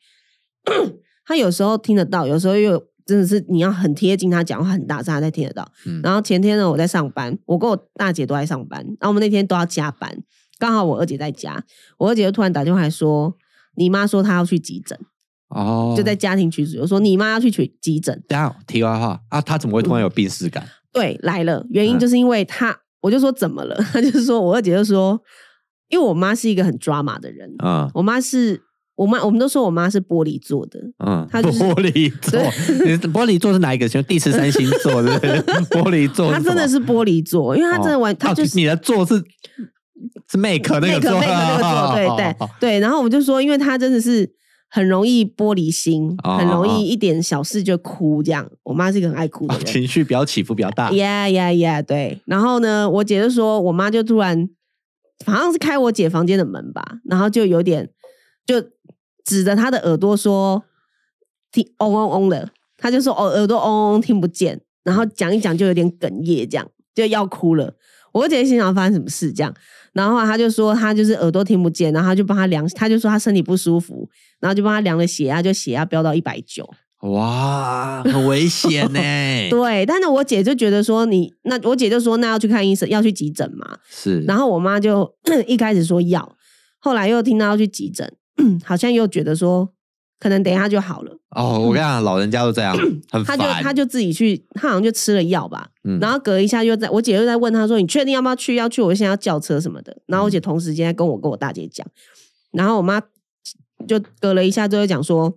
[1.24, 2.82] 他有时候听得到，有时候又。
[3.08, 5.66] 真的是你要很贴近他讲话很大声，他才听得到。
[5.86, 10.14] 嗯、然后前天呢，我在上班，我跟我大姐都在上班，然后我们那天都要加班，
[10.58, 11.64] 刚好我二姐在家，
[11.96, 13.34] 我二姐就突然打电话来说
[13.76, 14.98] ：“你妈说她要去急诊。”
[15.48, 20.62] 哦，就在家庭群组，我说：“你妈要去取急诊。”等下题外话啊，她怎么会突然有病逝感？
[20.64, 23.74] 嗯、对，来了，原因就是因为她，嗯、我就说怎么了？
[23.90, 25.18] 她就是说我二姐就说，
[25.88, 28.62] 因为我妈是一个很抓马的人啊，嗯、我妈是。
[28.98, 32.32] 我妈，我们都说我妈是玻璃做的，嗯，她就是玻璃做。
[32.32, 34.02] 对玻璃做是哪一个星？
[34.02, 35.16] 第十三星座的
[35.70, 36.32] 玻璃座。
[36.32, 39.14] 她真的是玻璃座，因为她真的玩，她就是你的座是
[40.28, 41.12] 是 make 那个做，
[41.94, 42.80] 对对对。
[42.80, 44.28] 然后我们就说，因为她真的是
[44.68, 48.50] 很容易玻璃心，很容易一点小事就哭这样。
[48.64, 50.90] 我妈是一个很爱哭的人，情绪比较起伏比较大。
[50.90, 52.20] Yeah yeah yeah，对。
[52.24, 54.48] 然后呢，我姐就说我妈就突然
[55.26, 57.90] 好像是开我姐房间的门吧，然后就有点
[58.46, 58.62] 就。
[59.24, 60.64] 指着他的耳朵说
[61.52, 67.74] ：“听嗡嗡嗡的。”他就说：“哦，耳朵嗡嗡，听不见。”然后讲一讲就有点哽咽，这样就要哭了。
[68.12, 69.54] 我姐心想发生什么事，这样，
[69.92, 74.08] 然后他就说他就是耳朵听不见，然后就帮他量，他就说他身体不舒服，
[74.40, 76.66] 然后就帮他量了血压，就血压飙到一百九。
[77.02, 79.00] 哇，很危险呢。
[79.50, 83.78] 对，但是我姐就觉得说你那，我姐就说那要去看医生，要去急诊嘛。
[83.88, 85.14] 是，然后我妈就
[85.46, 86.36] 一开始说要，
[86.78, 88.12] 后来又听到要去急诊。
[88.38, 89.68] 嗯，好像又觉得说，
[90.18, 91.18] 可能等一下就好了。
[91.36, 92.76] 哦，我跟你讲，老人家都这样，
[93.10, 93.36] 很烦。
[93.36, 95.68] 他就他就自己去，他好像就吃了药吧。
[95.84, 98.54] 嗯，然后隔一下又在，我姐又在问他说：“你确定要不要去？
[98.54, 101.86] 要去，我现在要叫车什么的。”然后我姐同时间在跟我跟我大姐讲，
[102.50, 103.00] 然后我妈
[103.86, 105.36] 就隔了一下之后讲说：“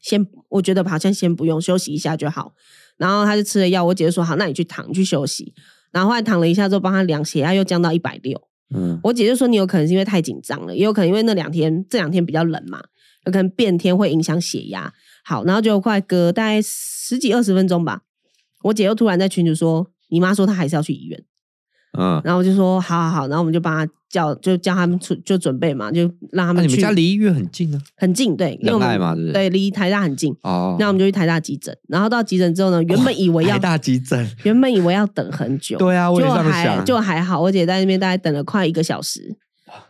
[0.00, 2.54] 先，我觉得好像先不用，休息一下就好。”
[2.96, 5.52] 然后他就吃了药，我姐就说：“好，那你去躺，你去休息。”
[5.90, 8.40] 然后后来躺了一下之后，帮他量血压又降到一百六。
[8.74, 12.82] 嗯，我姐就说，你有可能是因为太紧张了，也有可能因为那两天这两天比较冷嘛，
[13.26, 14.92] 有可能变天会影响血压。
[15.24, 18.02] 好，然后就快隔大概十几二十分钟吧，
[18.62, 21.24] 我姐又突然在群组说，你妈说她还是要去医院。
[21.96, 26.02] 嗯，然后我就说好好好，然后我们就帮他叫，就叫他们出就准备嘛，就
[26.32, 26.68] 让他们去。
[26.68, 27.80] 你们家离医院很近啊？
[27.96, 30.34] 很近，对，仁爱嘛，对对，离台大很近。
[30.42, 39.36] 哦，那我们就去台大急诊，然后到急诊之后呢，原本以为要台大急诊，原本以为要等很久， 对啊，我也这么想，就还好，我姐在那边大概等了快一个小时，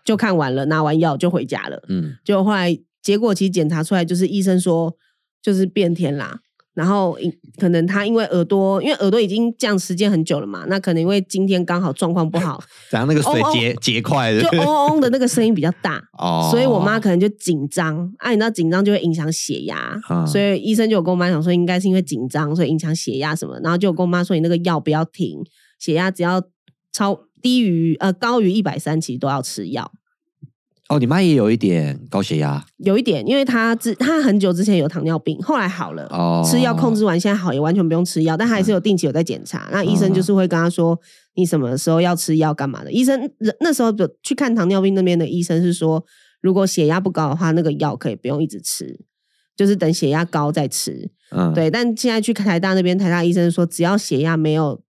[0.05, 1.83] 就看完了，拿完药就回家了。
[1.89, 4.95] 嗯，就后来结果其实检查出来就是医生说
[5.43, 6.41] 就是变天啦。
[6.75, 7.17] 然后，
[7.59, 12.61] 可能他因为耳朵，因为耳朵已经这样时间很久了嘛，那可能因为今天刚好状况不好，
[12.91, 25.39] 然后那个水结结块的，就嗡 嗡的那个声音比较大， 哦，所以我妈可能就紧张，啊，你知道紧张就会影响血压，嗯、所以医生就有跟我妈讲说，应该是因为紧张，所以影响血压什么，然后就有跟我妈说，你那个药不要停，
[25.79, 26.43] 血压只要
[26.93, 29.93] 超低于呃高于一百三，其实都要吃药。
[30.89, 39.67] 哦，你妈也有一点高血压，有一点，因为她之她很久之前有糖尿病，后来好了，哦、吃药控制完，现在好，也完全不用吃药，但她还是有定期有在检查。
[39.71, 40.99] 嗯、那医生就是会跟她说，
[41.37, 42.93] 你什么时候要吃药，干嘛的？
[42.93, 46.05] 医生那时候就去看糖尿病那边的医生是说，
[46.43, 49.01] 如果血压不高的话，那个药可以不用一直吃，
[49.57, 51.11] 就是等血压高再吃。
[51.31, 51.71] 嗯，对。
[51.71, 54.83] 但现在去台大那边，台大医生说，只要血压没有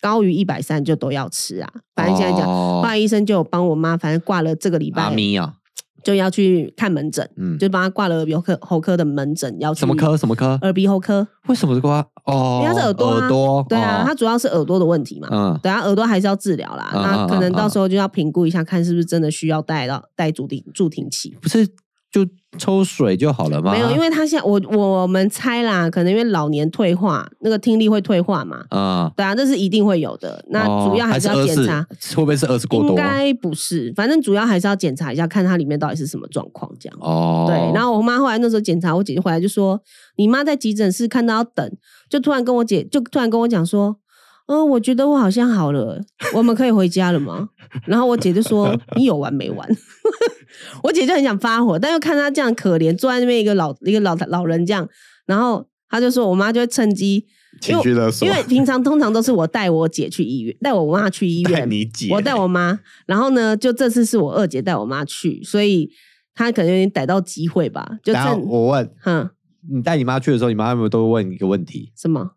[0.00, 5.54] 高于一百三就都要吃啊，反正现在讲，后来医生就有帮我妈，反正挂了这个礼拜，阿咪啊，
[6.04, 10.16] 就要去看门诊，嗯，就帮他挂了耳鼻喉科喉科的门诊，要去什么科？
[10.16, 10.58] 什么科？
[10.62, 11.26] 耳鼻喉科。
[11.48, 12.06] 为什么是挂？
[12.24, 21.68] 哦，因为他是耳朵，耳朵，对啊，他主要是耳朵的问题嘛，嗯，等下耳朵还是要治疗啦，那可能到时候就要评估一下，看是不是真的需要带到带助听助听器，不是。
[22.10, 22.26] 就
[22.58, 23.72] 抽水就好了吗？
[23.72, 28.64] 没有，因为他现在我我们猜啦，可能因为老年退化，那个听力会退化嘛。
[28.70, 30.42] 啊，对啊，这是一定会有的。
[30.48, 32.90] 那主要还是要检查，会不会是耳屎过多？
[32.90, 36.98] 应该不是，反正主要还是要检查一下，看它里面到底是什么状况这样。
[37.00, 37.56] 哦，对。
[37.74, 39.78] 然后我妈后来那时候检查，我姐姐回来就说
[40.16, 41.70] ：“你妈在急诊室看到要等，
[42.08, 43.96] 就突然跟我姐就突然跟我讲说。”
[44.48, 46.00] 嗯，我觉得我好像好了，
[46.34, 47.48] 我们可以回家了吗？
[47.86, 49.68] 然后我姐就说：“你有完没完？”
[50.82, 54.88] 我姐就很想发火，但又看她这样可怜，坐在那边一个老一个老老人这样，
[55.26, 57.26] 然后她就说：“我妈就会趁机
[57.60, 62.80] 情绪勒索，因为平常通常都是我带我姐去医院，带我妈去医院，带你姐，我带我妈。
[63.06, 65.90] 然后呢，就这次是我二姐带我妈去，所以
[66.34, 67.98] 她可能有点逮到机会吧。
[68.02, 69.28] 就趁我问，哼，
[69.70, 71.92] 你带你妈去的时候，你妈有没有都问一个问题？
[71.94, 72.30] 什么？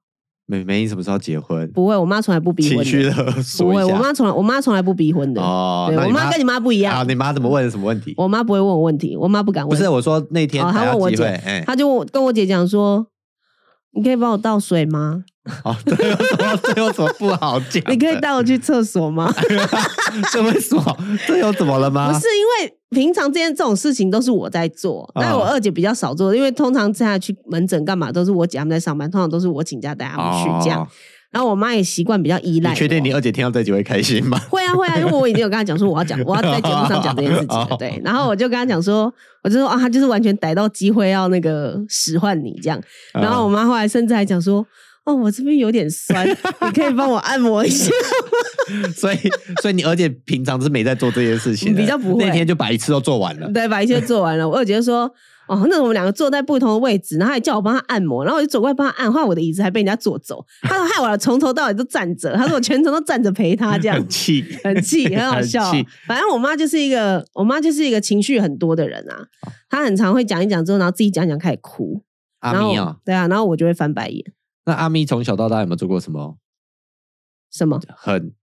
[0.48, 1.70] 妹妹，你什么时候结婚？
[1.72, 2.84] 不会，我妈从来不逼婚。
[2.84, 3.68] 情绪勒索。
[3.68, 5.42] 不会，我妈从来，我妈从来不逼婚的。
[5.42, 6.94] 哦，我妈跟你妈不一样。
[6.94, 8.14] 啊，你妈怎么问什么问题？
[8.18, 9.70] 我妈不会问我问题，我妈不敢问。
[9.70, 13.06] 不是，我说那天她问我姐，她就跟我姐讲说
[13.94, 15.24] ：“你可以帮我倒水吗？”
[15.66, 16.58] 哦，这有什么？
[16.64, 17.82] 这有什么不好讲？
[17.92, 19.34] 你可以带我去厕所吗？
[20.32, 20.98] 这为什么？
[21.28, 22.12] 这又怎么了吗？
[22.14, 30.88] 不是因为平常这件这种事情都是我在做，但我二姐比较少做，因为通常现在去门诊干嘛都是我姐他们在上班，通常都是我请假带他们去这样。
[31.32, 32.72] 然后我妈也习惯比较依赖。
[32.72, 34.38] 你确定你二姐听到这集会开心吗？
[34.50, 37.78] 会啊会啊，因为我已经有跟她讲说我要讲， 我要在节目上讲这件事情。
[37.80, 42.82] 对，然后我就跟她讲说，我就说啊，她就是完全逮到机会要那个使唤你这样。
[43.14, 44.66] 然后我妈后来甚至还讲说，
[45.06, 46.28] 哦，我这边有点酸，
[46.68, 47.90] 你可以帮我按摩一下。
[48.94, 49.18] 所以，
[49.62, 52.26] 所以你二姐平常是没在做这件事情，比较不会。
[52.26, 53.50] 那天就把一次都做完了。
[53.54, 54.48] 对，把一切做完了。
[54.48, 55.10] 我二姐就说。
[55.52, 60.46] 哦，那我们两个坐在不同的位置，然后还叫我帮他按摩，然后我就走过来帮他按，后来我的椅子还被人家坐走。
[60.62, 65.70] 他说害我从头到尾都站着，他说我全程都站着陪他，这样很气，很气，很好笑。
[65.70, 69.28] 气反正我妈就是一个，我妈就是一个情绪很多的人啊。
[69.70, 72.02] 她很常会讲一讲之后，然后自己讲讲开始哭。
[72.40, 74.24] 阿咪啊，对啊，然后我就会翻白眼。
[74.66, 76.38] 那阿咪从小到大有没有做过什么
[77.52, 78.34] 什么很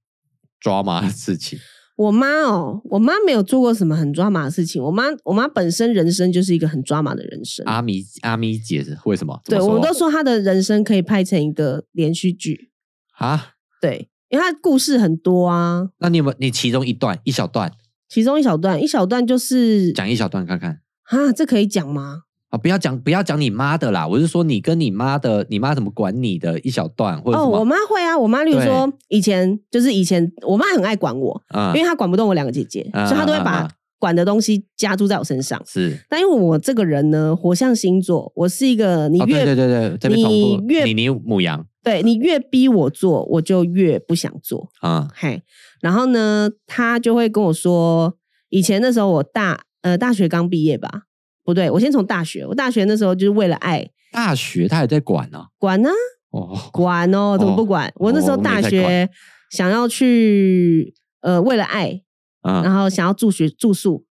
[0.60, 1.58] 抓马的事情？
[1.98, 4.80] 我妈哦，我妈没有做过什么很抓马的事情。
[4.80, 7.66] 我妈，我妈本身人生就是一个很抓马的人生。
[7.66, 9.40] 阿米，阿米姐是为什么？
[9.46, 12.70] 对，我们都说她的人生可以拍成一个连续剧
[13.16, 13.54] 啊。
[13.82, 15.88] 对，因为她故事很多啊。
[15.98, 16.36] 那你有没有？
[16.38, 17.72] 你其中一段，一小段，
[18.08, 20.80] 其中一小段，一小段就是讲一小段看看
[21.10, 22.22] 啊，这可以讲吗？
[22.50, 24.08] 啊，不要讲，不要讲你妈的啦！
[24.08, 35.62] 我是说你跟你妈的，你妈怎么管你的一小段，或者哦，我妈会啊，我妈例如说以前就是以前，我妈很爱管我，嗯，因为她管不动我两个姐姐，所以她都会把管的东西加注在我身上。
[35.66, 45.06] 是，但因为我这个人呢，火象星座，我是一个你越对对对，你越你你母羊，对你越逼我做，我就越不想做啊。
[45.14, 45.42] 嘿，
[45.82, 48.14] 然后呢，她就会跟我说，
[48.48, 51.02] 以前那时候我大呃大学刚毕业吧。
[51.48, 52.44] 不对，我先从大学。
[52.44, 53.88] 我大学那时候就是为了爱。
[54.12, 55.46] 大学他还在管呢？
[55.56, 55.88] 管呢？
[56.30, 57.90] 哦， 管哦，怎么不管？
[57.96, 59.08] 我那时候大学
[59.50, 62.02] 想要去，呃，为了爱，
[62.42, 64.04] 然后想要住学住宿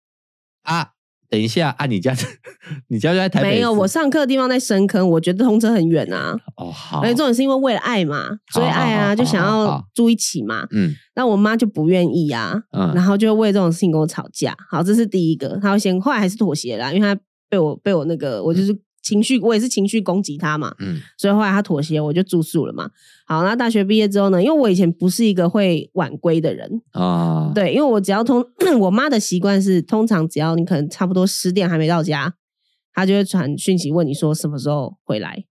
[0.62, 0.92] 啊。
[1.28, 2.14] 等一下啊，你家
[2.88, 3.50] 你家就在台北？
[3.50, 6.36] 没有，我上课的地方在深坑，我觉得通车很远啊。
[6.56, 7.00] 哦，好。
[7.00, 10.66] 而且重点是因为为了爱嘛，所以爱啊，就想要住一起嘛。
[10.70, 10.94] 嗯。
[11.14, 14.56] 那我妈就不愿意啊，嗯，然后就为这种事情跟我吵架。
[14.70, 18.76] 好，这是第一个，她会先后来还是妥协了，因为她被我被我那个，我就是。
[19.06, 22.90] 情绪，我也是情绪攻击他嘛，嗯，所以后来他妥协，我就住宿了嘛。
[23.24, 24.42] 好，那大学毕业之后呢？
[24.42, 28.44] 因为我以前不是一个会晚归的人啊，对，因为我只要通，
[28.80, 32.34] 我妈的习惯是，通常只要你可能差不多十点还没到家，
[32.92, 35.44] 她就会传讯息问你说什么时候回来。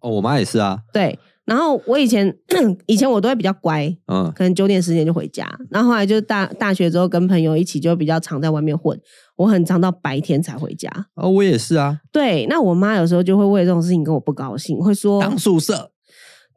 [0.00, 1.18] 哦，我妈也是啊，对。
[1.46, 2.34] 然后我以前
[2.86, 5.46] 以前我都会比较乖，嗯，可能九点十点就回家。
[5.70, 8.98] 然后后来就大大学之后跟朋友一起就比较常在外面混，
[9.36, 10.90] 我很常到白天才回家。
[11.14, 12.00] 哦，我也是啊。
[12.10, 15.90] 对，那我妈有时候就会为这种事情跟我不高兴，会说当宿舍。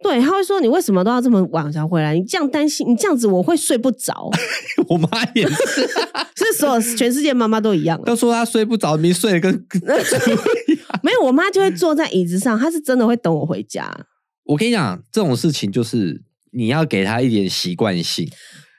[0.04, 2.14] 对，她会说你为什么都要这么晚才回来？
[2.14, 4.30] 你这样担心，你这样子我会睡不着。
[4.88, 5.82] 我妈也是，
[6.36, 9.52] 是所有全世界妈妈都一样，都说她睡不着，没睡跟
[11.02, 11.24] 没有。
[11.24, 13.92] 我妈就会坐在椅子上，她是真的会等我回家。
[14.48, 18.28] 我跟你讲，这种事情就是你要给他一点习惯性。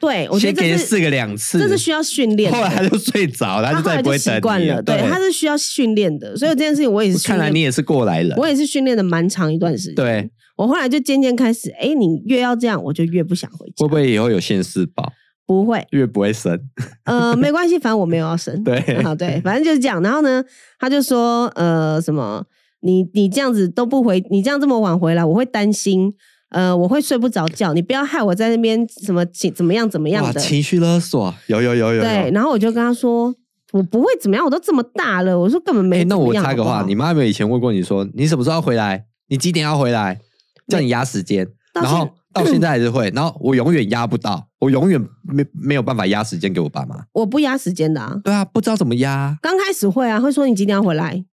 [0.01, 2.53] 对，我觉得先给他试个两次，这是需要训练。
[2.53, 4.17] 后来他就睡着，他就再也不会。
[4.17, 6.37] 习惯了，对，他是需要训练的。
[6.37, 7.27] 所以这件事情我也是。
[7.27, 9.95] 看来你也是过来人，我也是训练了蛮长一段时间。
[9.97, 13.73] 对，我后来就渐渐开始，哎，你越要这样，我就越不想回家。
[13.79, 15.13] 会不会以后有现世报？
[15.45, 16.61] 不会，越不会生。
[17.05, 18.63] 呃，没关系，反正我没有要生。
[18.63, 20.01] 对，好，对，反正就是这样。
[20.01, 20.45] 然后呢，
[20.79, 22.45] 他就说，呃，什么？
[22.81, 26.13] 你你这样子都不回，你这样这么晚回来，我会担心，
[26.51, 27.73] 呃，我会睡不着觉。
[27.73, 32.03] 你不要害我在那边什么情怎么样怎么样的情绪勒索，有有有有。
[32.03, 33.35] 对，然后我就跟他说，
[33.73, 36.05] 我不会怎么样，我都这么大了，我说根本没。
[36.05, 39.05] 那我插个话，你妈有没有以前问过你说，你什么时候要回来？
[39.29, 40.21] 你几点要回来？
[40.69, 46.97] 叫你压时间，然后 到现在还是会，然后我永远压不到，我永远没没有办法压时间给我爸妈。
[47.13, 48.15] 我不压时间的啊。
[48.23, 49.37] 对啊，不知道怎么压。
[49.41, 51.25] 刚开始会啊，会说你几点要回来。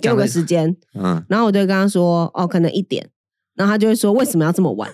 [0.00, 3.06] 给我个时间，嗯，然后我就跟他说，哦，可能一点，
[3.54, 4.90] 然后他就会说，为什么要这么晚？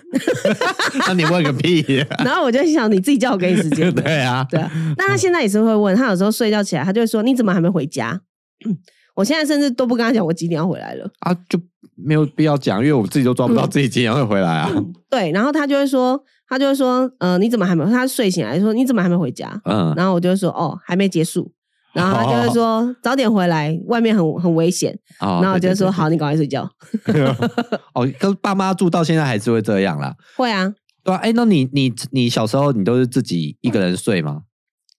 [1.07, 2.23] 那你问个屁啊！
[2.25, 3.93] 然后我就想，你自己叫我给你时间。
[3.95, 4.71] 对啊，对啊。
[4.97, 8.19] 但他现在也是会问，他有时候睡觉起来，他就会说，你怎么还没回家？
[9.15, 11.57] 我现在甚至都不跟他讲我几点要回来了啊，就
[11.95, 14.69] 没有必要讲，因为我自己都抓不到自己几点会回来啊。
[15.09, 17.85] 对，然后他就会说，他就会说，呃，你怎么还没？
[17.85, 19.61] 他睡醒来说，你怎么还没回家？
[19.63, 21.49] 嗯，然后我就会说，哦，还没结束。
[21.95, 24.93] 然后他就会说、哦、早点回来，外面很很危险。
[25.21, 26.69] 哦、然后我就说好，你赶快睡觉。
[27.95, 30.13] 哦，跟爸妈住到现在还是会这样啦。
[30.35, 31.17] 会啊，对啊。
[31.19, 34.41] 哎，那你你你小时候你都是自己一个人睡吗？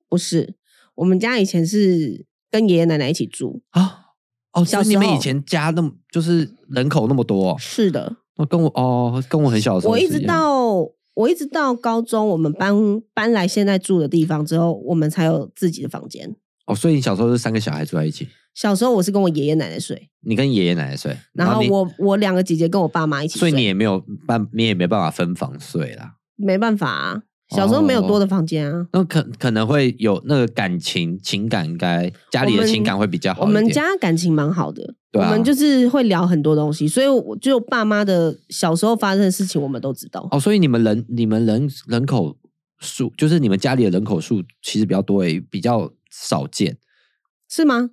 [0.09, 0.55] 不是，
[0.95, 4.07] 我们家以前是跟爷爷奶奶一起住啊。
[4.53, 7.55] 哦，小你们以前家那么就是人口那么多？
[7.59, 8.17] 是的。
[8.37, 9.93] 哦，跟我哦，跟我很小的时候。
[9.93, 10.73] 我一直到
[11.13, 12.75] 我一直到高中，我们搬
[13.13, 16.35] 搬来现在住的地方之后，我们才有自己的房间。
[16.67, 18.29] 哦，所以你小时候是三个小孩住在一起？
[18.55, 26.15] 小时候我是跟我爷爷奶奶睡，你跟爷爷奶奶睡，然后我我两个姐姐跟我爸妈一起睡，所以你也没有办，你也没办法分房睡啦。
[26.37, 27.23] 没办法啊，
[27.55, 28.87] 小时候没有多的房间啊。
[28.95, 33.43] 那可可能会有那个感情情感，应该家里的情感会比较好。
[33.43, 40.27] 我们家感情蛮好的，我们就是会聊很多东西，所以我就爸妈的小时候发生的事情，我们都知道。
[40.31, 42.35] 哦，所以你们人你们人人口
[42.79, 45.93] 数，就是你们家里的人口数其实比较多诶，比较。
[46.25, 46.79] 少见，
[47.49, 47.91] 是吗？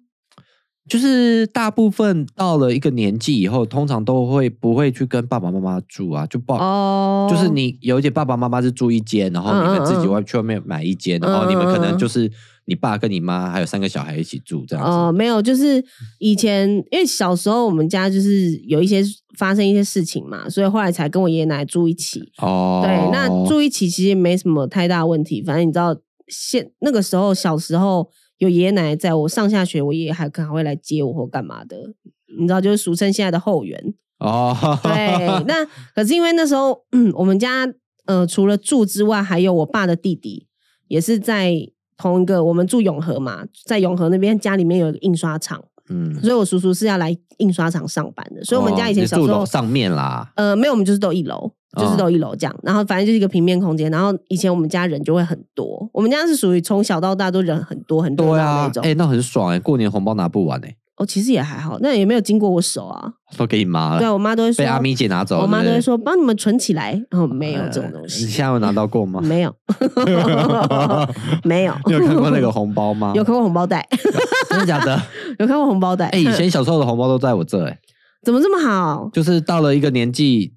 [0.89, 6.27] 就是大部分到了一个年纪以后，通常都会不会去跟爸爸妈妈住啊？
[6.27, 12.29] 就爸哦，就是你有一点爸爸妈妈是住一间，然后你们自己外去外面买一间，嗯嗯，然后你们可能就是
[12.65, 14.91] 你爸跟你妈还有三个小孩一起住这样子。
[14.91, 15.81] 哦，没有，就是
[16.19, 19.01] 以前因为小时候我们家就是有一些
[19.37, 22.29] 发生一些事情嘛，所以后来才跟我爷爷奶奶住一起。
[22.39, 25.95] 哦，对，那住一起其实没什么太大问题，反正你知道。
[26.27, 31.93] 现那个时候，小时候有爷爷奶奶在我上下学，我爷爷还可能会来接我或干嘛的，
[32.39, 34.55] 你知道，就是俗称现在的后援哦。
[34.83, 37.67] 对，那可是因为那时候，嗯，我们家
[38.05, 40.47] 呃除了住之外，还有我爸的弟弟
[40.87, 41.53] 也是在
[41.97, 45.65] 同一个，我们住永和嘛，在永和那边家里面有一个印刷厂。
[45.89, 60.77] 嗯，所以我叔叔是要来印刷厂上班的，所以我们家以前小时候、哦、上面啦，呃，没有，我们就是都一楼，就是都一楼这样，然后反正就是一个平面空间，然后以前我们家人就会很多，我们家是属于从小到大都人很多很多的那种，哎、欸，那很爽哎、欸，过年红包拿不完哎、欸。
[60.95, 63.99] 哦，其实也还好，那也没有经过我手啊，都给你妈了。
[63.99, 66.91] 对，我妈都会说被阿咪姐拿走，我妈都会说帮你们存起来。
[67.09, 68.25] 然哦，没有这种东西。
[68.25, 69.19] 你现在有拿到过吗？
[69.19, 69.51] 没有，
[71.43, 71.73] 没有。
[71.87, 73.11] 你有看过那个红包吗？
[73.15, 73.83] 有看过红包袋，
[74.53, 75.01] 真的假的？
[75.39, 76.07] 有看过红包袋。
[76.07, 77.79] 哎，以前小时候的红包都在我这，哎，
[78.23, 79.09] 怎么这么好？
[79.13, 80.53] 就是到了一个年纪，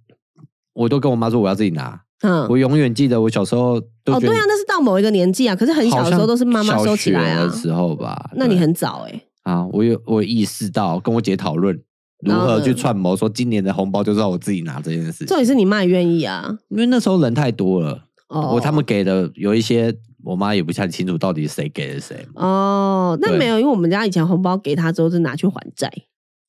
[0.74, 2.00] 我都跟我妈说我要自己拿。
[2.22, 3.74] 嗯，我永远记得我小时候。
[4.06, 7.44] 哦，对啊，那是到某一个年纪啊，可是很小的时候都是妈妈收起来啊。
[7.44, 9.20] 的时候吧，那你很早哎。
[9.42, 11.76] 啊，我有我有意识到跟我姐讨论
[12.20, 15.26] 如何去串谋，说今年的红包就是要我自己拿这件事情。
[15.26, 19.92] 重点是你妈也愿意啊，因为那时候人太多了，哦，我他们给的有一些，
[20.26, 22.26] 我妈也不太清楚到底是谁给的谁。
[22.34, 25.88] 哦，那没有，因为我们家以前红包给他之后是拿去还债。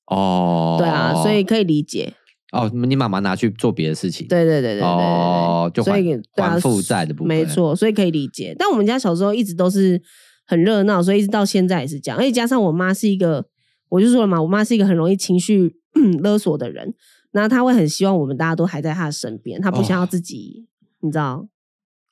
[0.07, 2.11] 哦，对啊，所以可以理解。
[2.51, 4.27] 哦，你妈妈拿去做别的事情。
[4.27, 6.01] 对对对对对，哦，就还
[6.35, 7.27] 还负债的部分。
[7.27, 8.55] 没错，所以可以理解。
[8.57, 10.01] 但我们家小时候一直都是
[10.47, 12.17] 很热闹，所以一直到现在也是这样。
[12.17, 13.45] 而且加上我妈是一个，
[13.89, 15.75] 我就说了嘛，我妈是一个很容易情绪
[16.23, 16.95] 勒索的人。
[17.31, 20.65] 那她会很希望我们大家都还在她的身边，她不想要自己，
[21.01, 21.47] 你知道，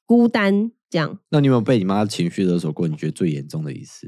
[0.06, 1.18] 孤单这样。
[1.30, 2.88] 那你有没有被你妈情绪勒索过？
[2.88, 4.08] 你觉得最严重的一次？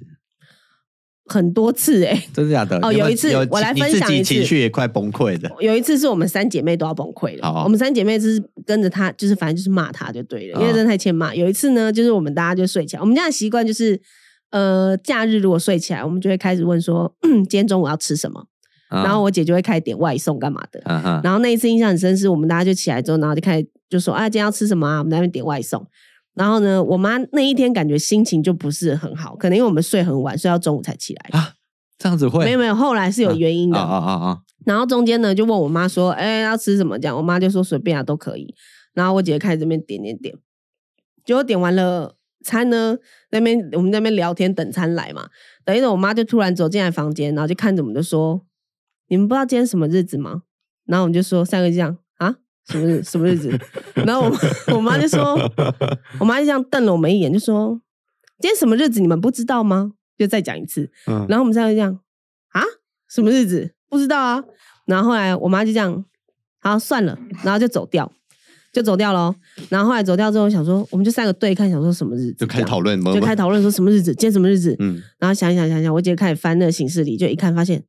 [1.29, 2.79] 很多次哎、欸，真的假的？
[2.87, 5.51] 哦，有一次我来分享一次，情绪也快崩溃的。
[5.59, 7.63] 有一次是我们三姐妹都要崩溃了。
[7.65, 11.35] 我们三姐妹就是跟着她，就是反正就是骂她就对了，因为真的太欠骂。
[11.35, 13.99] 有一次呢，就是我们大家就睡起来，我们家的习惯就是，
[14.51, 18.45] 呃，假日如果睡起来，我们就会开始问说， 今天中午要吃什么？
[18.89, 20.81] 然后我姐就会开始点外送干嘛的。
[21.21, 24.99] 然后那一次印象很深，是我们大家就起来之后，然后就开始就说，啊，今天要吃什么啊？
[24.99, 25.85] 我们在那边点外送。
[26.37, 31.53] 然后呢，我妈那一天感觉心情就不是很好，可能因为我们睡很晚，睡到中午才起来啊。
[31.97, 32.45] 这样子会？
[32.45, 33.77] 没有没有，后来是有原因的。
[33.79, 34.39] 啊啊啊啊！
[34.67, 38.53] 然后中间呢，就问我妈说：“哎，要吃什么？”这样，我妈就说：“随便啊，都可以。”
[38.93, 40.35] 然后我姐开始这边点点点，
[41.25, 42.95] 结果点完了餐呢，
[43.31, 45.27] 那边我们那边聊天等餐来嘛。
[45.65, 48.45] 等一等，我妈就突然走进来房间，然后就看着我们就说
[49.09, 50.43] ：“你们不知道今天什么日子吗？”
[50.85, 52.35] 然后我们就说三个这样啊，
[52.67, 53.59] 什么日什么日子？
[54.05, 54.37] 然后我
[54.75, 55.37] 我妈就说，
[56.19, 57.79] 我妈就这样瞪了我们一眼，就说
[58.39, 58.99] ：“今天什么日子？
[58.99, 61.99] 你们不知道吗？”就再讲一次，嗯、然后我们三个这样
[62.49, 62.63] 啊，
[63.07, 64.43] 什么日子不知道啊？
[64.87, 66.03] 然后后来我妈就这样，
[66.59, 68.11] 好算了，然后就走掉，
[68.73, 69.35] 就走掉了。
[69.69, 74.75] 然后后来走掉之后，想说我们就三个对看，想说什么日子，就开始讨论，就开始讨论说什么日子，今天什么日子？
[74.79, 77.83] 嗯，然后想一想想想，我姐开始翻那个行事历，就一看发现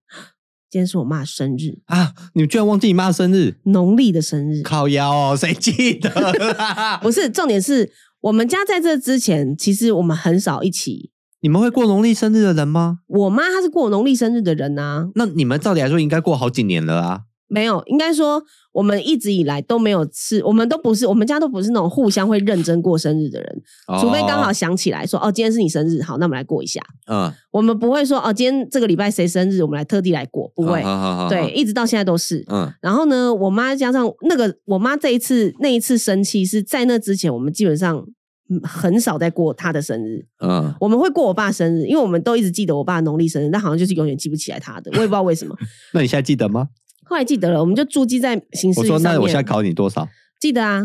[0.71, 2.12] 今天是我妈生日啊！
[2.35, 3.55] 你们居然忘记你妈生日？
[3.64, 4.62] 农历的生日？
[4.62, 6.11] 靠腰哦，谁记得？
[7.01, 7.91] 不是，重点是
[8.21, 11.11] 我们家在这之前，其实我们很少一起。
[11.41, 12.99] 你们会过农历生日的人吗？
[13.07, 15.09] 我妈她是过农历生日的人啊。
[15.14, 17.21] 那你们照理来说应该过好几年了啊。
[17.49, 18.43] 没有，应该说
[18.73, 23.63] 我们一直以来都没有吃，我们都不是，我们家都不是那种互相会认真过生日的人。
[23.87, 26.81] 哦、除非刚好想起来说，哦，今天是你生日，好，那我们来过一下。
[27.11, 30.83] 嗯，我们不会说，哦，今天这个礼拜谁生日，我们来特地来过，不会。
[30.83, 32.45] 哦、对，一直到现在都是。
[32.53, 38.05] 嗯，然后呢，我妈加上那个，我妈这一次那一次生气是在那之前，我们基本上。
[38.63, 45.55] 很少在过他的生日，嗯，我们会过我爸生日，因为我们都一直记得我爸农历生日，但好像就是永远记不起来他的，我也不知道为什么。
[45.93, 46.69] 那你现在记得吗？
[47.09, 48.91] 后来记得了，我们就注记在行事历。
[48.91, 50.07] 我说，那我现在考你多少？
[50.39, 50.83] 记得啊，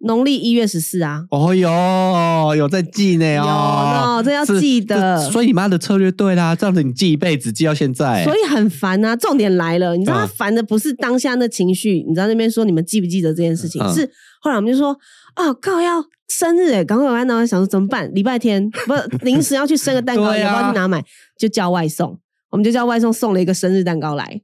[0.00, 1.24] 农历一月十四啊。
[1.30, 5.18] 哦哟，有在记呢哦，有，这要记得。
[5.30, 8.22] 所以你妈的策略对啦，这样子你记一辈子，记到现在。
[8.24, 14.08] 所以很烦啊，重点来了，你知道他烦的不是当下那情绪，嗯、你知道那边说你们记不记得这件事情，嗯、是
[14.40, 14.96] 后来我们就说，
[15.34, 16.04] 啊、哦，靠要。
[16.26, 18.10] 生日哎，赶快完，然后想说怎么办？
[18.14, 18.94] 礼拜天不
[19.24, 21.04] 临时要去生个蛋糕， 也不知道去哪买，
[21.38, 22.18] 就叫外送。
[22.50, 24.40] 我们就叫外送送了一个生日蛋糕来，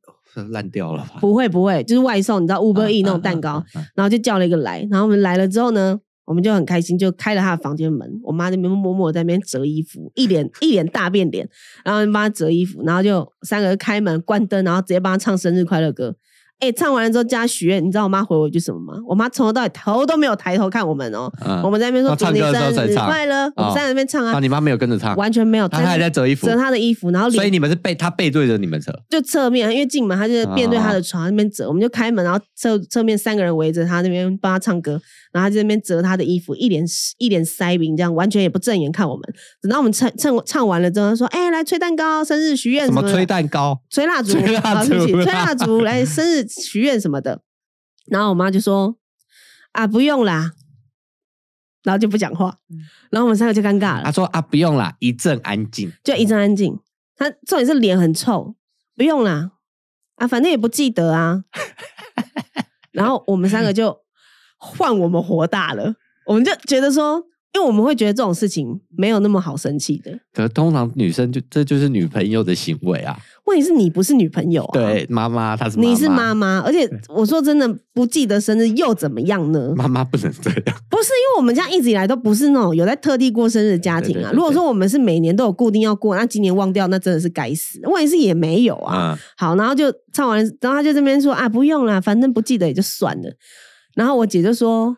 [0.51, 1.19] 烂掉了吧？
[1.23, 4.87] 不会不会，就是外送，你知道 Uber Eats 那种蛋糕，啊啊啊啊、然后就叫了一个来。
[4.91, 8.09] 然后我们来了之后呢，我们就很开心，就开了他的房间门。
[8.23, 11.49] 我妈在那边默默在那边折衣服，一脸一脸大变脸，
[11.85, 16.17] 然后帮他折衣服，然后就三个人开门关灯，然后直接帮他唱生日快乐歌。
[16.61, 18.93] 哎、欸，唱完了之后加许愿，你知道我妈回我一句什么吗？
[19.09, 21.33] 我妈从头到尾头都没有抬头看我们哦、喔。
[21.47, 24.35] 嗯、我们在那边说祝你生日快乐，哦、我们在那边唱啊。
[24.35, 25.67] 啊，你妈没有跟着唱，完全没有。
[25.67, 35.01] 她还在折衣服，折她的衣服，然后所以你们是背她背对着你们折，就侧面，因为进门她就面对她的床、哦、那边折，我们就开门，然后侧侧面三个人围着她那边帮她唱歌，
[35.33, 36.85] 然后她在那边折他的衣服，一脸
[37.19, 39.35] 一脸塞饼，这样完全也不正眼看我们。
[39.61, 43.01] 等到我们唱唱唱完了之后，她说：“哎、欸，来吹蛋糕，生日许愿什么？
[43.01, 43.81] 什么吹蛋糕？
[43.89, 47.43] 吹蜡烛，吹蜡烛，吹蜡烛，来生日许愿什么的。”
[48.07, 48.97] 然后我妈就说
[49.73, 50.53] ：“啊，不用啦。”
[51.85, 52.59] 然后就不讲话。
[53.11, 54.03] 然后我们三个就尴尬了。
[54.05, 56.79] 她说：“啊，不用啦，一阵安静。”就一阵安静。
[57.17, 58.55] 他重点是脸很臭，
[58.97, 59.53] 不用啦。
[60.17, 61.45] 啊，反正也不记得啊。
[62.93, 63.95] 然后我们三个就
[64.61, 65.95] 换我们活大了，
[66.27, 67.25] 我们就觉得说。
[67.53, 70.17] 因为我们会觉得这种事情没有那么好生气的。
[70.33, 73.19] 可是通常女生就这就是女朋友的行为啊。
[73.45, 74.73] 问题是你不是女朋友啊。
[74.73, 75.91] 对，妈妈她是妈妈。
[75.91, 79.75] 你是妈妈，而且我说真的，不记得生日又怎么样呢？
[79.75, 80.63] 妈妈不能这样。
[80.89, 84.31] 不是因为我们家一直以来都不是那种有在特地过生日的家庭啊。
[84.33, 87.81] 如果说我们是每年都有固定要过，那今年忘掉，那真的是该死。
[87.83, 89.13] 问题是也没有啊。
[89.13, 93.33] 嗯、好，然后就唱完，然后他就这边说啊，不用啦，反正不记得也就算了。
[94.01, 94.97] 然后我姐就说。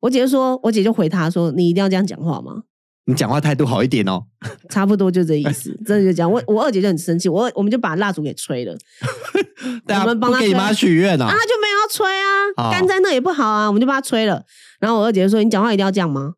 [0.00, 2.64] 我姐就说，我姐就回他说：“你一定要这样讲话吗？”
[3.06, 4.22] 你讲话态度好一点哦。
[4.68, 6.30] 差不多就这意思， 真的就这样。
[6.30, 8.76] 我我二姐就很生气，我我们就把蜡烛给吹了。
[9.88, 14.44] 啊、我们帮他吹，给你妈许愿啊，他就没有要吹啊，干在那也不好啊，我们就帮他吹了。
[14.78, 16.34] 然后我二姐就说：“你讲话一定要这样吗？”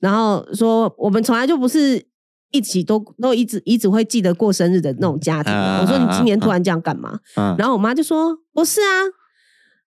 [0.00, 2.04] 然后说：“我们从来就不是
[2.52, 5.52] 一起都都一直一直会记得过生日的那种家庭。
[5.52, 8.88] 啊”我说：“你今年突然这样干嘛？”啊、然后我妈就说：“不是啊，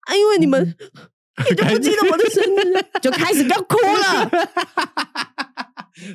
[0.07, 0.75] 啊，因为你们
[1.49, 4.29] 你就不记得我的生日， 就开始要哭了。”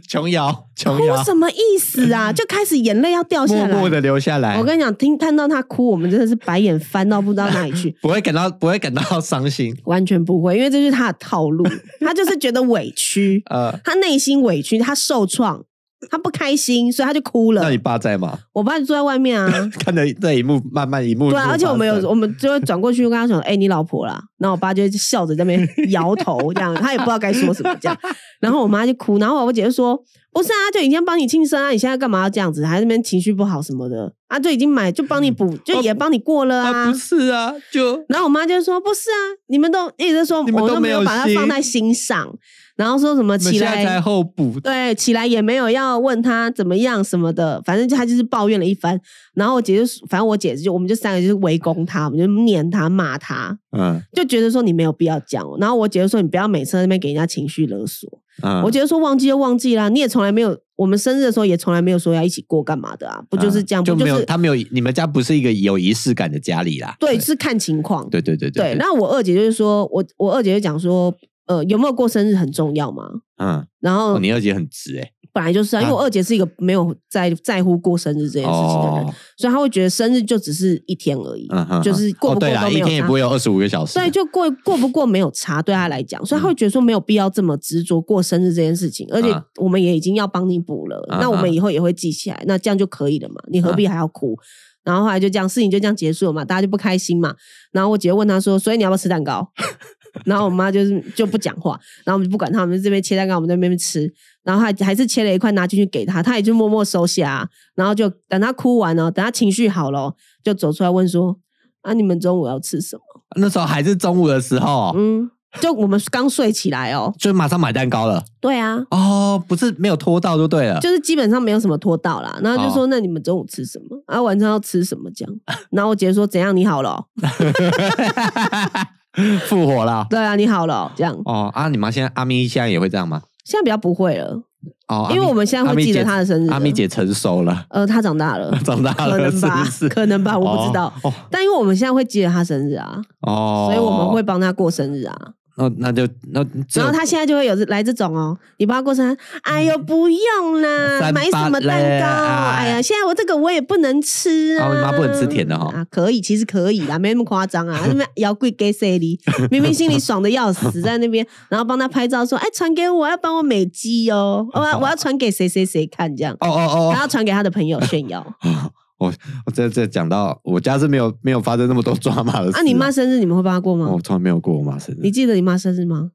[0.08, 2.32] 琼瑶，琼瑶，哭什么意思啊？
[2.32, 4.58] 就开始眼泪要掉下来，默默的流下来。
[4.58, 11.64] 我跟你讲，听看到他哭，我们真的是白眼翻到不知道哪里去，不会感到不会感到伤心，完全不会，因为这就是他的套路，
[12.00, 15.64] 他就是觉得委屈，呃，他内心委屈，他受创。
[16.11, 17.62] 他不开心，所以他就哭了。
[17.62, 18.38] 那你爸在吗？
[18.53, 21.30] 我爸就坐在外面啊， 看着这一幕，慢慢一幕。
[21.30, 27.99] 对啊，而且我们有，我们就会转过去跟他说：“哎、欸，你老婆啦。”然后我爸就笑着在那边 摇头，这样他也不知道该说什么，这样。
[28.40, 29.97] 然后我妈就哭，然后我姐就说
[30.32, 32.64] ：“不是啊，就已经帮你庆生啊，你现在干嘛要这样子？
[32.66, 34.38] 还在那边情绪不好什么的啊？
[34.38, 36.90] 就已经买，就帮你补，就也帮你过了啊，啊？
[36.90, 38.05] 不是啊，就……
[38.09, 42.28] 然后我妈就说：不是啊，你们都一直说，我都没有把它放在心上。”
[42.76, 49.00] 然后说什么起来才后补，对，起来也没有要问他怎么样什么的，反正就他就是抱怨了一番。
[49.34, 55.42] 然后我姐就，反正我姐就，我们就三个就是围攻他，我们就念他骂他，嗯，就觉得说你没有必要讲。
[55.58, 58.20] 然后我姐就说你不要每次在那边给人家情绪勒索。
[58.42, 63.82] 嗯，我姐就说忘记就忘记啦，你也从来没有，我们生日的时候也从来没有说要一起过干嘛的啊，不就是这样？
[63.82, 66.94] 就没有，就是、他没有，你们家不是一个有仪式感的家里啦。
[67.00, 68.06] 对，对是看情况。
[68.10, 68.74] 对对对对，对。
[68.74, 71.14] 对，那我二姐就是说我我二姐就讲说。
[71.47, 73.05] 呃，有没有过生日很重要吗？
[73.38, 89.28] 嗯，然后、哦、你二姐很直哎、欸，本来就是啊，因为我二姐是一个没有在在乎过生日这件事情的人，哦、所以她会觉得生日就只是一天而已，嗯、就是过不过都没有差，哦、一天也不会有二十五个小时，对，就过过不过没有差，对她来讲，所以她会觉得说没有必要这么执着过生日这件事情，而且
[89.61, 94.32] 我们也已经要帮你补了，嗯、那我们以后也会记起来，那这样就可以了嘛，你何必还要哭？
[94.32, 94.38] 嗯、
[94.84, 97.34] 然后后来就这样，事情就这样结束了嘛，大家就不开心嘛，
[97.72, 99.53] 然后我姐问她说，所以你要不要吃蛋糕？
[100.24, 104.12] 然后我妈就是就不讲话，然后我们就不管他，我们这边切蛋糕，我们在那边吃，
[104.42, 111.36] 然后还还是切了一块拿进去给他，他也就默默收下，然后就等他哭完了，等他情绪好了，就走出来问说
[111.82, 113.02] ：“啊，你们中午要吃什么？”
[113.36, 115.28] 那时候还是中午的时候，嗯，
[115.60, 118.24] 就我们刚睡起来哦，就马上买蛋糕了。
[118.40, 122.38] 对啊，哦，不是没有拖到就对了，就是基本上没有什么拖到啦。
[122.42, 124.00] 然后就说：“哦、那你们中午吃什么？
[124.06, 125.34] 啊，晚上要吃什么？”这样，
[125.70, 126.56] 然后我姐说：“怎样？
[126.56, 127.04] 你好了、哦。”
[129.46, 133.22] 复活了，对啊，你好了，这样哦啊，你妈现在阿咪现在也会这样吗？
[133.44, 134.42] 现在比较不会了
[134.88, 136.50] 哦，因为我们现在会记得她的生日。
[136.50, 140.86] 阿咪姐成熟了，呃，她长大了， 长大了，可能吧，是是可能吧，我不知道。
[141.02, 145.16] 哦哦、但因为我们现在会记得她生日啊，哦，所以我们会帮她过生日啊。
[145.59, 146.44] 那那就那，
[146.74, 152.07] 然后他现在就会有来这种哦，你帮他过生日，哎呦不用啦，买什么蛋糕？
[152.07, 154.68] 哎呀，现在我这个我也不能吃啊。
[154.74, 155.72] 你妈不能吃甜的哈？
[155.74, 157.80] 啊，可以，其实可以啦，没那么夸张啊。
[157.86, 159.18] 那边要跪给谁哩？
[159.50, 166.34] 明明心里爽的要死，在那边，然后帮他拍照说，哎，传给我，要帮我美肌哦，我要我要传给谁谁谁看这样。
[166.40, 168.24] 哦哦哦，然后传给他的朋友炫耀。
[168.99, 169.12] 我
[169.44, 172.62] 我这这讲到我家是没有没有发生那么多抓马的事啊！
[172.62, 173.88] 你妈生日你们会帮她过吗？
[173.90, 174.99] 我从来没有过我妈生日。
[175.03, 176.12] 你记得你妈生日吗？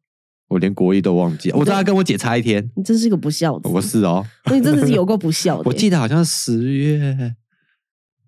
[0.47, 1.57] 我连国一都忘记了。
[1.57, 2.69] 我知道她跟我姐差一天。
[2.75, 3.69] 你真是个不孝子！
[3.69, 5.63] 我是哦， 你真的是有够不孝的。
[5.69, 7.35] 我记得好像十月。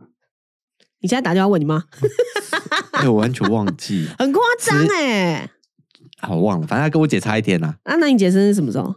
[1.01, 1.83] 你现在打电话问你妈？
[2.91, 5.49] 哎，我完全忘记，很夸张哎！
[6.21, 7.75] 好忘了，反正她跟我姐差一天呐。
[7.83, 8.95] 啊，那你姐生日什么时候？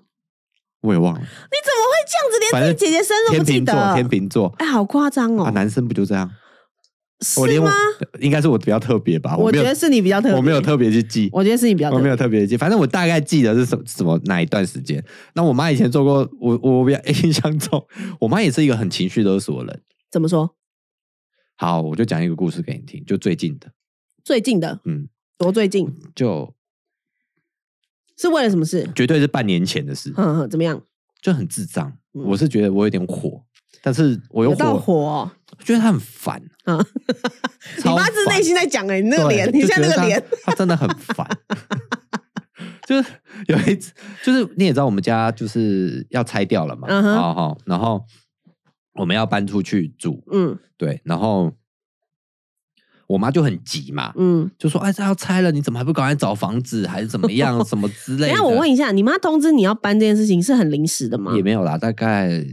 [0.81, 1.21] 我也忘了。
[1.21, 1.27] 你
[1.65, 3.73] 怎么会这样子，连自己姐姐生日都不记得？
[3.73, 5.45] 天秤座，天秤座，哎，好夸张哦！
[5.45, 6.31] 啊，男生不就这样？
[7.21, 7.73] 是吗？
[8.21, 9.35] 应该是我比较特别吧。
[9.39, 11.31] 我觉得是你比较特别，我没有特别去记。
[11.33, 12.59] 我觉得是你比较，我没有特别记。
[12.59, 15.03] 反正我大概记得是什么什么哪一段时间。
[15.35, 17.83] 那我妈以前做过，我我比较 印象中，
[18.21, 19.83] 我妈也是一个很情绪勒索的人。
[20.11, 20.55] 怎么说？
[21.57, 23.73] 好，我就讲一个故事给你听，就最近的，
[24.23, 25.09] 最近的，嗯，
[25.39, 25.91] 多最近？
[26.15, 26.55] 就
[28.17, 28.89] 是为了什么事？
[28.95, 30.13] 绝对是半年前的事。
[30.17, 30.81] 嗯嗯，怎么样？
[31.21, 33.43] 就很智障，我是觉得我有点火，
[33.83, 35.31] 但是我又火，火哦、
[35.65, 36.41] 觉得他很烦。
[36.67, 36.79] 嗯，
[37.79, 41.29] 你发自内心在讲哎，你那个脸，你现在那个脸，他真的很烦。
[42.87, 43.11] 就是
[43.49, 43.93] 有一次，
[44.23, 48.05] 就是你也知道，我们家就是要拆掉了嘛，嗯哼，然后
[48.95, 51.53] 我们要搬出去住，嗯，对，然后。
[53.07, 61.35] 我妈就很急嘛，嗯，就说：“哎，这要拆了，你怎么还不赶快找房子，还是怎么样，什么之类的？” 等下我问一下，你妈通知你要搬这件事情是很临时的吗？
[61.37, 62.45] 也没有啦，大概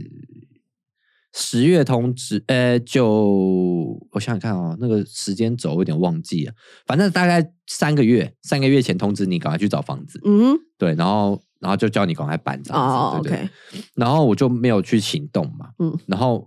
[1.32, 6.52] 十月通知，呃，就我想想看哦，那个时间轴有点忘记了，
[6.86, 11.40] 反正大概三个月，三个月前通知你赶快去找房子，嗯，对，然后。
[11.60, 12.94] 然后就叫你赶快搬这样子。
[12.94, 13.50] 哦对对，OK。
[13.94, 15.70] 然后我就没有去行动嘛。
[15.78, 15.98] 嗯。
[16.04, 16.46] 然后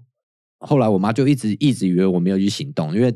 [0.59, 3.11] 后来我妈就一直一直以为我没有去行动，因为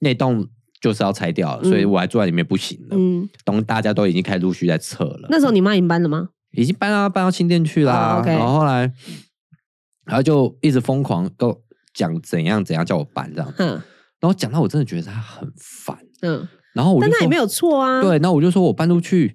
[0.00, 0.46] 那栋
[0.80, 2.96] 就是要拆掉了，所以我还住在里面不行了。
[2.96, 3.28] 嗯。
[3.44, 5.28] 等大家都已经开始陆续在撤了。
[5.30, 6.28] 那时候你妈已经搬了吗？
[6.52, 8.16] 已经搬到搬到新店去啦。
[8.16, 8.92] 哦 okay、然后后来，
[10.04, 13.54] 然后就一直疯狂都讲怎样怎样叫我搬这样。
[13.58, 13.68] 嗯。
[14.20, 15.98] 然后讲到我真的觉得他很烦。
[16.22, 16.48] 嗯。
[16.74, 18.00] 然后我但他也没有错啊。
[18.00, 19.34] 对，那我就说我搬出去，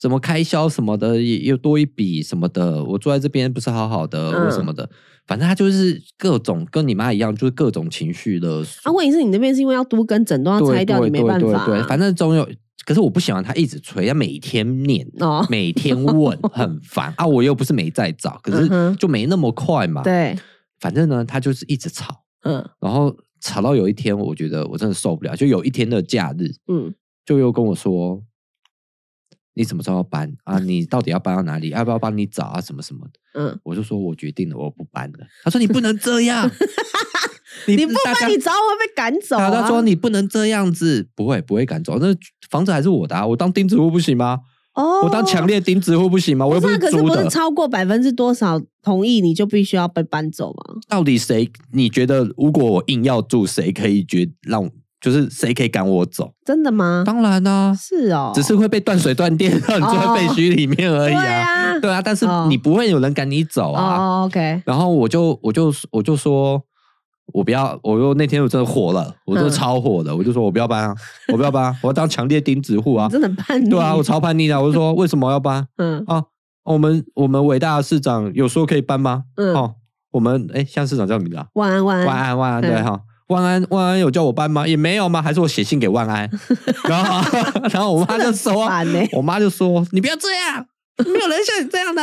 [0.00, 4.90] 怎么开销什么的也又多一笔什么的，我住在这边不是好好的，什么的，
[5.26, 8.64] 反正他就是各种跟你妈一样，就是各种情绪的。
[8.82, 11.66] 啊，问题是你那边是因为要多根整，都要拆掉，你没办法、啊。
[11.66, 12.48] 对，反正总有，
[12.84, 17.26] 可是我不喜欢他一直催，他每天念，哦、每天问，很烦啊。
[17.26, 20.02] 我又不是没在找，可是就没那么快嘛。
[20.02, 20.38] 对、嗯，
[20.80, 23.16] 反正呢，他就是一直吵，嗯，然后。
[23.44, 25.34] 吵到有一天，我觉得我真的受不了。
[25.34, 26.94] 就有一天的假日，嗯，
[27.26, 28.22] 就又跟我说
[29.54, 30.58] ：“你什么时候要搬啊？
[30.58, 31.70] 你到底要搬到哪里？
[31.70, 32.60] 要不要帮你找啊？
[32.60, 36.50] 什么什么的？”嗯，我就说：“我决定了，我不搬了。”他说：“你不能这样，
[37.66, 42.14] 你，你不搬，你早晚会被赶走啊。”他说：“你不能这样子，不会不会赶走，那
[42.50, 44.40] 房子还是我的啊，我当钉子户不行吗？”
[44.74, 46.46] 哦，我当强烈钉子户不行吗？
[46.46, 46.90] 我又不是租的。
[46.90, 50.80] 可是不是超过百分之多少同意你就必须要被搬走吗？
[50.88, 51.50] 到底谁？
[51.72, 54.70] 你觉得如果我硬要住，谁可以决让？
[55.02, 56.32] 就是谁可以赶我走？
[56.44, 57.02] 真的吗？
[57.04, 61.20] 当然啦，是哦，只是会被断水断电，让你住在废墟里面而已啊。
[61.22, 63.96] 对啊，对啊，但是你不会有人赶你走啊。
[63.96, 64.62] 哦，OK。
[64.64, 66.62] 然后我就我就我就说。
[67.32, 70.94] 我不要，我又那天我真的火了，我真的超火的，嗯、我就说我不要搬啊，
[71.32, 73.08] 我不要搬， 我要当强烈钉子户啊！
[73.08, 75.66] 真的叛逆，对啊，我超叛逆的，我就说 为什么要搬？
[75.78, 76.22] 嗯啊，
[76.64, 79.22] 我们我们伟大的市长有说可以搬吗？
[79.36, 79.74] 嗯哦，
[80.10, 81.46] 我们哎，像市长叫什么名字啊？
[81.54, 83.00] 万安万安万安万安对哈，
[83.32, 84.66] 万安万安有叫我搬吗？
[84.66, 85.20] 也没有吗？
[85.22, 86.30] 还是我写信给万安，
[86.88, 87.38] 然后
[87.72, 90.66] 然后我妈就说，欸、我妈就说你不要这样。
[90.98, 92.02] 没有人像你这样的，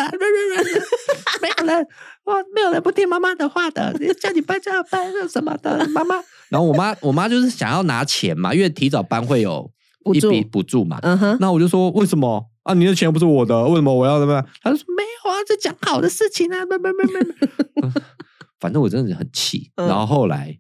[1.42, 1.88] 没有人，
[2.26, 3.96] 我没有人不听妈妈的话的。
[4.00, 6.16] 你叫你搬就要搬，什么的，妈妈。
[6.50, 9.72] 然后我妈，我妈就是想要拿钱嘛，因为提早搬会有
[10.12, 10.98] 一笔补助嘛。
[11.04, 11.38] 嗯哼。
[11.40, 12.74] 那我就说，为什么啊？
[12.74, 14.44] 你的钱不是我的，为什么我要怎么？
[14.64, 17.90] 她就说没有啊，这讲好的事情啊，没没没没。
[18.60, 19.72] 反正我真的很气。
[19.76, 20.58] 然后后来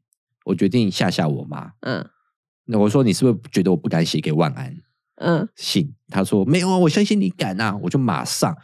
[0.50, 1.72] 我决定吓吓我妈。
[1.82, 2.06] 嗯。
[2.66, 4.76] 那我说，你是不是觉得我不敢写给万安？
[5.22, 8.56] 嗯，信他说没有啊，我相信你敢啊，我就马上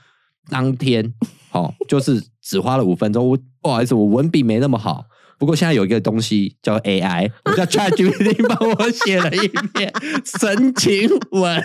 [0.49, 1.13] 当天，
[1.51, 3.27] 哦，就是只花了五分钟。
[3.27, 5.05] 我不好意思，我文笔没那么好，
[5.38, 9.91] 不过现在有一个东西叫 AI，我叫 ChatGPT 帮我写了一篇
[10.23, 11.59] 神情文。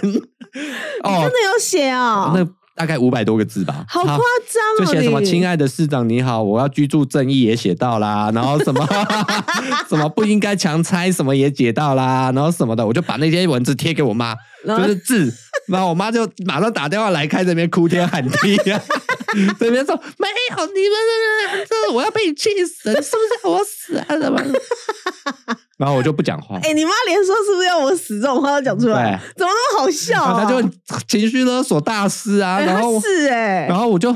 [1.05, 2.33] 哦，真的有写啊、哦？
[2.35, 2.45] 那
[2.77, 4.19] 大概五百多个字吧，好夸张
[4.79, 4.81] 哦！
[4.81, 8.87] 就写什么“亲爱的市长你好，我要居住正义”也写到啦，然后什么
[9.89, 14.35] 什么不应该强拆什么也写到啦，然后什么的，我就把那些文字贴给我妈。
[14.63, 15.33] 就是字，
[15.69, 18.79] 然后我妈就马上打电话来，开这边哭天喊地啊，
[19.59, 24.07] 这边说没有你们，这我要被你气死，是不是要我死啊？
[24.11, 24.41] 什么？
[25.79, 26.57] 然后我就不讲话。
[26.57, 30.45] 哎、欸，你妈连说是不是要我死这种话都讲出来，怎么那么好笑啊？
[30.45, 30.63] 她就
[31.09, 34.15] 情绪勒索大师啊，然后是哎，然后我就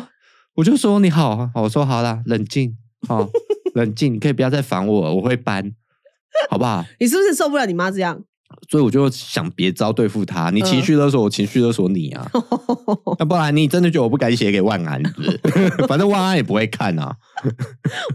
[0.54, 2.76] 我就说你好，我说好了，冷静，
[3.08, 3.28] 好，
[3.74, 5.72] 冷静，你可以不要再烦我，我会搬，
[6.50, 6.84] 好不好？
[7.00, 8.22] 你是不是受不了你妈这样？
[8.68, 12.30] 所以我就想别招对付他，你情绪勒索我，情绪勒索你啊！
[13.18, 17.14] 那不然你真的觉得我不敢写给万安，是 是反正万安也不会看啊。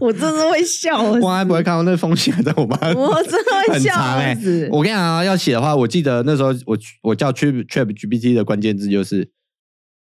[0.00, 3.94] 我真的会笑，万安不会看到那封信还在我妈，我真的会笑。
[3.94, 4.36] 哎，
[4.70, 9.30] 我跟你讲啊，要写的话，我记得那时候我我叫 Trip Trip GPT 的关键字就是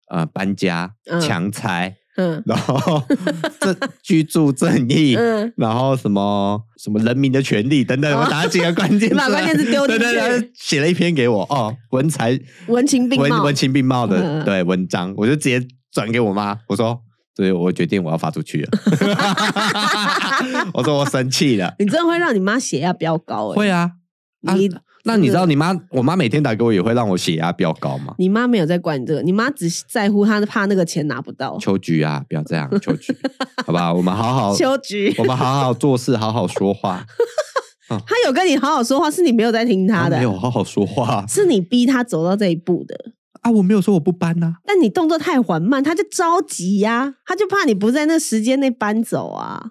[0.09, 1.97] 呃搬家、强拆。
[2.18, 3.03] 嗯，然后
[3.59, 15.61] 这居住正义，嗯，然后什么什么人民的权利等等，我打了几个关键字， 把关键字丢进去，对对对，写了一篇给我哦，文才文情并茂，文情并茂的对文章，我就直接
[15.91, 17.01] 转给我妈，我说，
[17.36, 18.70] 所以我决定我要发出去了，
[20.74, 23.91] 我说我生气了，你真的会让你妈血压飙高哎，会啊，
[24.41, 24.70] 你。
[25.06, 28.16] 那你知道你妈，我妈每天打给我也会让我血压飙高吗？
[28.18, 31.58] 你妈没有在管这个，你妈只在乎她怕那个钱拿不到。
[31.60, 33.16] 秋菊啊，不要这样，秋菊，
[33.66, 37.06] 好吧，我们好好秋菊，我们好好做事，好好说话。
[37.88, 42.95] 他有跟你好好说话，是你没有在听他的，没有好好说话，是你逼他走到这一步的
[43.41, 43.51] 啊！
[43.51, 49.70] 我没有说我不搬呐，但你动作太缓慢，他就着急呀，他就怕你不在那时间内搬走啊。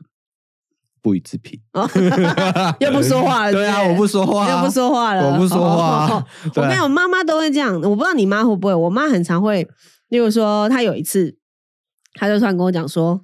[1.04, 1.60] 不予置评，
[2.80, 3.52] 又不说话了。
[3.52, 5.30] 对啊，我不说话，又不说话了。
[5.32, 6.26] 我不说话。
[6.56, 7.74] 我没有，妈妈都会这样。
[7.82, 8.74] 我不知道你妈会不会。
[8.74, 9.68] 我妈很常会，
[10.08, 11.36] 例如说，她有一次，
[12.14, 13.20] 她就突然跟我讲说：“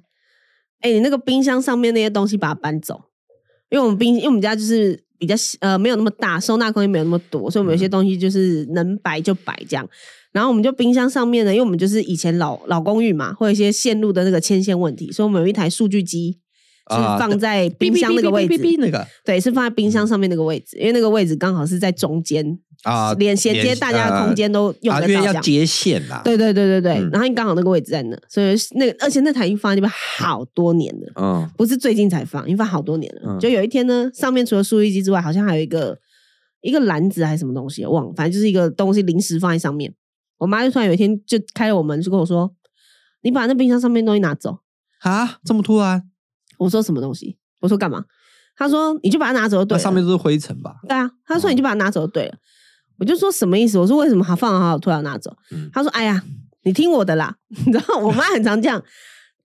[0.81, 3.01] 哎，你那个冰箱上面那些东西，把它搬走。”
[3.71, 9.89] 因为我们冰，因为我们家就是比较呃没有那么大，收纳空间没有那么多，所以我们有些东西就是能摆就摆这样。
[10.31, 16.37] 然后我们就冰箱上面呢，因为我们就是以前老老公寓嘛，会有一些线路的那个牵线问题，所以我们有一台数据机
[16.91, 22.59] 是放在冰箱那个位置，那个对，是放在冰箱上面那个位置，因为那个位置刚好是在中间。
[22.83, 26.19] 啊，连衔接大家的空间都用得到，因为要接线啦。
[26.25, 33.37] 对对对对对，然后你刚好那个位置在那，所以那个而且那台已经放在那边好多年了，嗯，不是最近才放，已经放好多年了。
[33.39, 35.95] 就有一天呢，上面除了收音机之外，好像还有一个
[36.61, 39.93] 一个篮子还是什么东西，忘了，反正就是一个东西临时放在上面。
[40.39, 42.51] 我妈就突然有一天就开了我门，就跟我说
[43.21, 44.57] ：“你把那冰箱上面东西拿走。”
[45.01, 46.09] 啊，这么突然？
[46.61, 47.37] 我说什么东西？
[47.59, 48.03] 我说干嘛？
[48.55, 50.75] 他说：“你就把它拿走就对了。”上面都是灰尘吧？
[50.87, 52.35] 对啊，他说：“你就把它拿走就对了。”
[52.99, 53.79] 我就说什么意思？
[53.79, 55.35] 我说为什么还放好好突然拿走？
[55.51, 56.21] 嗯、他说：“哎呀，
[56.63, 57.35] 你听我的啦。
[57.65, 58.83] ”你知道我妈很常这样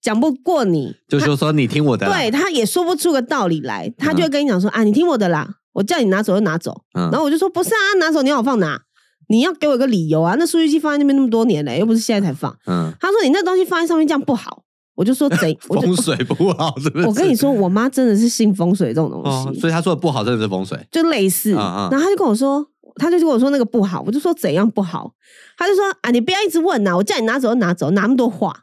[0.02, 2.06] 讲不过你，就说说你听我的。
[2.06, 6.82] 对，他也说不出个道理来，他就会跟你讲说：“啊，你听我的啦，我叫你拿走就拿走。
[6.94, 8.82] 嗯”然后我就说：“不是啊，拿走你要我放哪？
[9.28, 10.36] 你要给我一个理由啊！
[10.38, 14.64] 那数据机放在那边那么多年了，又不是现在才放。”嗯，他说：“你那东西放在上面这样不好。”
[14.96, 21.52] 我就说：“贼风水不好，是不是？”我跟你说，我妈真的是信风水这种东西，哦、所以她说的不好真的是风水，就类似。
[21.52, 22.66] 嗯嗯、然后她就跟我说。
[22.98, 25.12] 她就跟我说那个不好，我就说怎样不好？
[25.58, 28.60] 她就说啊，你不要一直问呐、啊，我叫你拿走就拿走，拿那么多话，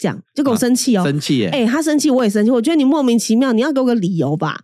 [0.00, 1.48] 这样就跟我生气哦，生气耶！
[1.52, 2.50] 哎、欸，他生气，我也生气。
[2.50, 4.58] 我觉得你莫名其妙，你要给我个理由吧？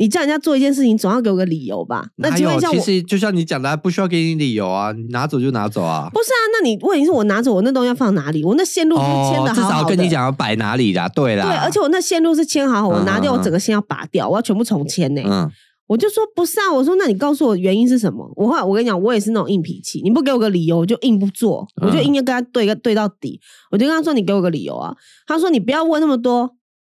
[0.00, 2.02] 你叫人家做一件事情，总要给我个理由吧？
[2.16, 6.08] 那请问一下，其实就像你讲的，不需要给你理由啊，你拿走就拿走啊。
[6.10, 8.42] 不是啊，那你问题是我拿走，我那东西要放哪里？
[8.42, 11.44] 我那线路是牵的好好的，至少跟你讲要摆哪里啦，对啦。
[11.44, 15.28] 对，而且我那线路是牵好好，我拿掉，我整个线要拔掉，我要全部重牵呢、欸。
[15.28, 15.50] 嗯。
[15.86, 18.26] 我就说不是啊，我说那你告诉我原因是什么？
[18.36, 23.38] 我后来我跟你讲，我也是那种硬脾气，你不给我个理由，我就硬不做，我就硬要跟他对个对到底。
[23.70, 24.94] 我就跟他说，你给我个理由啊。
[25.26, 26.52] 他说你不要问那么多，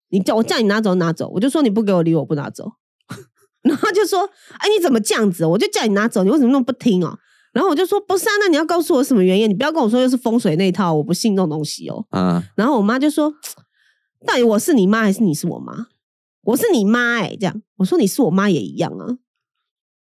[0.10, 1.30] 你叫我叫你拿走拿走。
[1.36, 2.72] 我就说你不给我理由，我不拿走。
[3.68, 4.28] 然后就说
[4.59, 5.45] 哎，你怎么这样子？
[5.45, 7.18] 我就叫你拿走，你为什么那么不听哦？
[7.53, 9.49] 然后我就说不是啊，那你要告诉我什么原因？
[9.49, 12.05] 你不要跟我说又是风水那一套，我不信这种东西哦。
[12.11, 12.43] 啊。
[12.55, 13.34] 然后我妈就说，
[14.26, 15.88] 到底我是你妈还是你是我妈？
[16.43, 19.18] 我是你妈哎、欸，这样我说你是我妈也一样啊。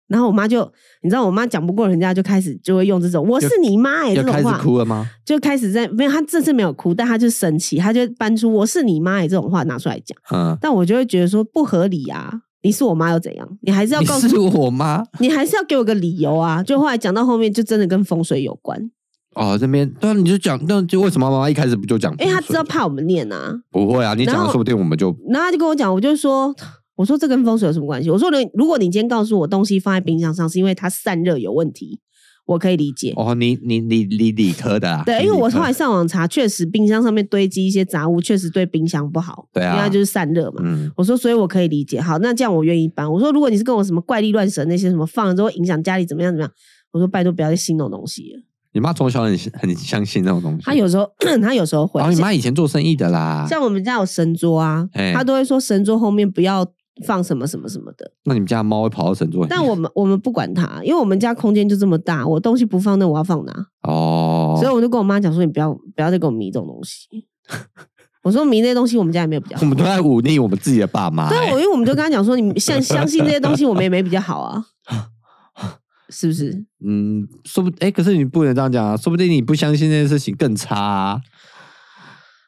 [0.08, 0.60] 然后我妈就
[1.02, 5.08] 你知道，我妈讲不过人家，就开始就会用这种我是你妈哎、欸、这种话，开始哭了吗？
[5.24, 10.16] 就开始在没有，她这次没有哭，但她就生气，她就搬出我是你妈哎、欸、这种话拿出来讲。
[10.32, 12.42] 嗯，但我就会觉得说不合理啊！
[12.62, 13.58] 你是我妈又怎样？
[13.62, 16.62] 你还是要告诉我妈， 你还是要给我个理由啊！
[16.62, 18.90] 就后来讲到后面，就真的跟风水有关。
[19.34, 22.14] 哦，这边对啊，你就讲，那就为什么妈妈一开始不就讲？
[22.18, 23.54] 因为她知道怕我们念啊。
[23.70, 25.08] 不会啊，你讲了说不定我们就……
[25.28, 26.54] 然后她就跟我讲，我就说，
[26.96, 28.10] 我说这跟风水有什么关系？
[28.10, 31.98] 我说你，如果你今天告诉我东西放在冰箱上是因为它散热有问题，
[32.44, 33.12] 我可以理解。
[33.16, 35.02] 哦，你你你你理科的啊？
[35.06, 39.46] 对，因为我后来上网查，确实冰箱上面堆积一些杂物，确实对冰箱不好。
[39.52, 40.60] 对啊，因为它就是散热嘛。
[40.64, 42.00] 嗯，我说，所以我可以理解。
[42.00, 43.10] 好，那这样我愿意搬。
[43.10, 46.52] 我说，如果你是跟我什么怪力乱神那些什么放了之后影响家里怎么样怎么样，
[46.92, 48.42] 我说拜托不要再信那种东西了。
[48.74, 50.62] 你妈从小很很相信那种东西。
[50.64, 51.06] 她有时候，
[51.42, 52.00] 她有时候会。
[52.00, 53.46] 然后你妈以前做生意的啦。
[53.46, 56.66] 像我们家有神桌啊，她都会说神桌后面不要
[57.06, 58.12] 放什么什么什么的。
[58.24, 59.46] 那你们家猫会跑到神桌？
[59.48, 63.66] 但我们我们不管它，因为我们家空间就这么大，我东西不放那我要放哪？
[63.82, 64.56] 哦。
[64.60, 67.26] 所以我就跟我妈讲说，你不要不要再给我迷这种东西。
[68.22, 69.62] 我说迷那些东西，我们家也没有比较好。
[69.62, 71.28] 我们都在忤逆我们自己的爸妈。
[71.28, 74.64] 对，我因为我们就跟他讲说，你相相信这些东西，我们也没比较好啊。
[76.08, 76.64] 是不是？
[76.86, 81.20] 嗯，说不，哎、欸，可是你不能这样讲啊，说不定你不相信这件事情更差，啊。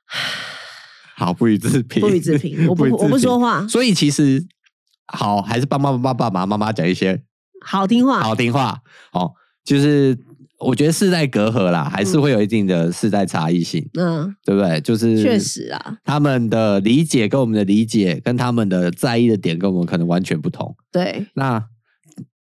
[1.16, 3.66] 好，不予置评，不予置评，我不， 我不说话。
[3.68, 4.44] 所以其实
[5.06, 7.22] 好，还是帮爸爸、爸爸妈妈讲一些
[7.64, 8.78] 好听话，好听话。
[9.12, 9.32] 哦，
[9.64, 10.18] 就是
[10.58, 13.88] 我觉得世代隔阂啦，还是会有一定的世代差异性。
[13.94, 14.80] 嗯，对不对？
[14.80, 20.74] 就是确实啊，他们的理解跟我们的理解，跟他们的在意的点，跟我们可能完全不同。
[20.90, 21.64] 对，那。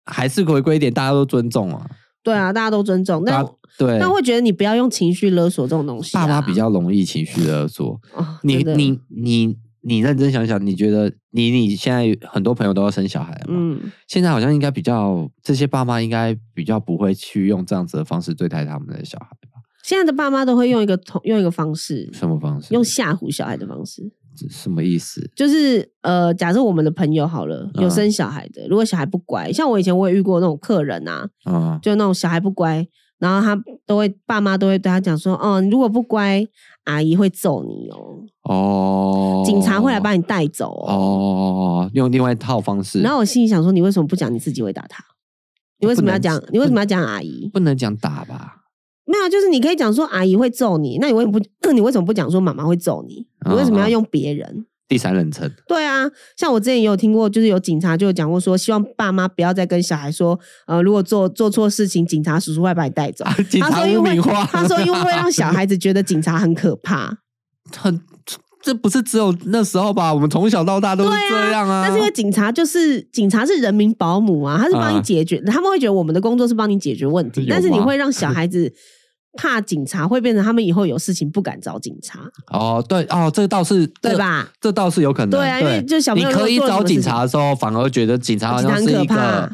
[0.10, 1.86] 还是回归一点，大家都尊重啊。
[2.28, 3.24] 对啊，大家都尊重。
[3.26, 3.46] 但
[3.78, 6.14] 对，但会觉得你不要用情绪勒索这种东西。
[6.14, 7.98] 爸妈比较容易情绪勒索。
[8.44, 13.56] 你你你你认真想想，你觉得你你现在很多朋友都要生小孩了嘛？
[13.58, 13.92] 嗯。
[14.08, 19.62] 现在好像应该比较这些爸妈应该比较不会去用这样子的方式对待他们的小孩吧？
[19.84, 22.74] 现在的爸妈都会用一个同用一个方式，什么方式？
[22.74, 24.12] 用吓唬小孩的方式。
[24.50, 25.30] 什么意思？
[25.36, 32.88] 就是呃，假设我们的朋友好了，有生小孩的，嗯、如果小孩不乖，像我以前我也遇过那种客人啊，嗯、就那种小孩不乖，
[33.20, 36.46] 然后他都会爸妈都会对他讲说，哦，你如果不乖，
[36.84, 43.02] 阿姨会揍你哦，哦，警察会来把你带走哦，哦，用另外一套方式。
[43.02, 45.04] 然后我心里想说，你为什么不讲你自己会打他？
[45.80, 46.42] 你为什么要讲？
[46.52, 47.50] 你为什么要讲阿姨？
[47.54, 48.57] 不能讲打吧？
[49.08, 51.72] 没有，就是你可以讲说阿姨会揍你，那你为什么不？
[51.72, 53.26] 你为什么不讲说妈妈会揍你？
[53.50, 54.66] 你为什么要用别人？
[54.90, 55.52] 第三人称。
[55.68, 63.26] 对啊，像我之前也有听过，就是有警察就有讲过说，希望爸妈不要再跟小孩说，呃，如果做做错事情，警察叔叔会把你带走。
[63.50, 67.18] 警察污名化，他说因为会让小孩子觉得警察很可怕。
[67.76, 68.00] 很，
[68.64, 70.14] 这不是只有那时候吧？
[70.14, 71.84] 我们从小到大都是这样啊。
[71.84, 78.74] 但是因为警察就是警察是人民保姆啊，他是帮你解决，啊、他们会觉得我们的工作是帮你解决问题， 但是你会让小孩子。
[79.38, 84.50] 怕警察会变成他们以后有事情不敢找警察哦，对哦，这倒是对吧？
[84.60, 89.50] 这倒是有可能，对啊，因为就小朋友你可以找警察的时候，反而觉得警察好像是一个。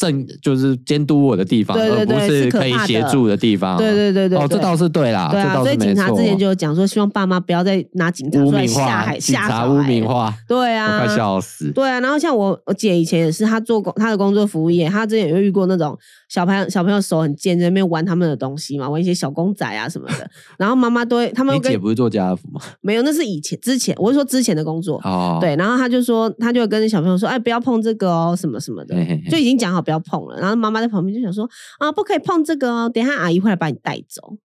[0.00, 3.76] 正就是监督我的地方，而不是可以协助的地方。
[3.76, 5.28] 对对对对，哦，这倒是对啦。
[5.30, 9.68] 对啊，所以警察之前就有讲说，希望爸妈不要再拿警察出来吓害、吓小孩。
[9.68, 11.70] 污名化，对啊，快笑死。
[11.72, 15.94] 对啊，然后像我我姐以前也是，她做工，她的工作服务业，她之前有遇过那种
[16.30, 20.26] 小朋友小朋友手很贱，在那边玩他们的东西嘛，玩一些小公仔啊什么的。
[20.56, 22.60] 然后妈妈都会，他们你姐不是做家乐福吗？
[22.80, 24.98] 没有，那是以前之前，我是说之前的工作。
[25.04, 28.94] 哦，对，然后她就说，她就跟小朋友说，哎，不要碰这个哦，什么什么的，
[29.30, 30.38] 就已经讲好不要碰了。
[30.38, 30.60] 然后。
[30.60, 34.36] 妈妈在旁边就想说啊，不可以碰这个哦，等一下阿姨会来把你带走。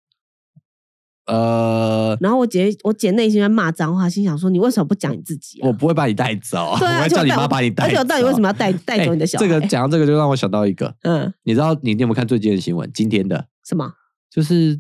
[1.26, 5.60] 呃，然后我姐，我姐内心在骂脏话，心想说：你为什么不讲你自己？
[5.62, 7.90] 我不会把你带走，对啊，我会叫你妈把你带走。
[7.90, 9.46] 而且我到底为什么要带带走你的小孩？
[9.46, 12.90] 这个讲到这个，就让我想到一个，嗯，你知道你有没有看最近的新闻？
[12.94, 13.92] 今天的什么？
[14.32, 14.80] 就是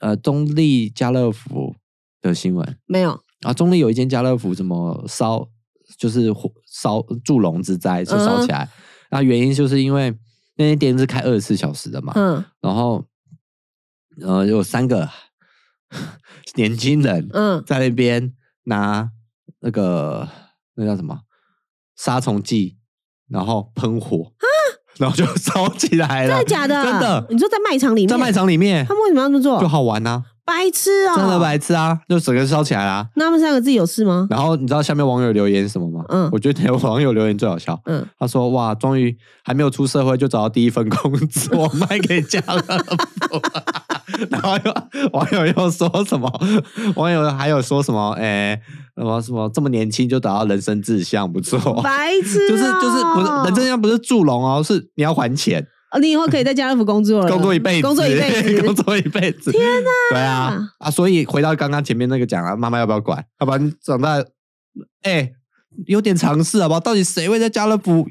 [0.00, 1.76] 呃，中立家乐福
[2.20, 3.52] 的新闻没有啊？
[3.52, 5.48] 中立有一间家乐福，怎么烧？
[5.98, 8.66] 就是火烧祝融之灾就烧起来，
[9.12, 10.12] 那原因就是因为。
[10.56, 13.02] 那间店是开二十四小时的嘛，嗯，然后，
[14.20, 15.08] 呃，有三个
[16.56, 18.34] 年轻人，嗯，在那边
[18.64, 19.10] 拿
[19.60, 20.28] 那个
[20.74, 21.20] 那叫什么
[21.96, 22.76] 杀虫剂，
[23.30, 24.46] 然后喷火，啊，
[24.98, 26.84] 然后就烧起来了，真的假的？
[26.84, 27.26] 真的？
[27.30, 29.58] 你说在卖场里面，在卖场里面，他们为什么要这么做？
[29.58, 30.22] 就好玩啊。
[30.44, 31.16] 白痴啊！
[31.16, 31.98] 真的白痴啊！
[32.08, 33.06] 就整个烧起来啦。
[33.14, 34.26] 那他们三个自己有事吗？
[34.28, 36.04] 然后你知道下面网友留言什么吗？
[36.08, 37.78] 嗯，我觉得有网友留言最好笑。
[37.86, 43.40] 嗯，他说：“哇，终于还没有出社会就找到第一份工作， 卖给家乐福。”
[44.30, 46.30] 然后又网友又说什么？
[46.96, 48.10] 网友还有说什么？
[48.18, 48.60] 哎，
[48.96, 51.80] 什么什么这么年轻就找到人生志向，不错。
[51.82, 55.66] 白痴，就是就是不是人生志向不是祝融哦，是你要还钱。
[55.92, 59.52] 哦，你以后可以在家乐福工作了，工作一辈子，工作一辈子， 工作一辈子。
[59.52, 59.90] 天哪！
[60.10, 63.22] 对啊，啊，所以回到刚刚前面那个讲啊，妈妈要不要管？
[63.40, 64.18] 要不然长大，
[65.02, 65.32] 哎、欸，
[65.86, 66.80] 有点常识好不好？
[66.80, 68.06] 到底谁会在家乐福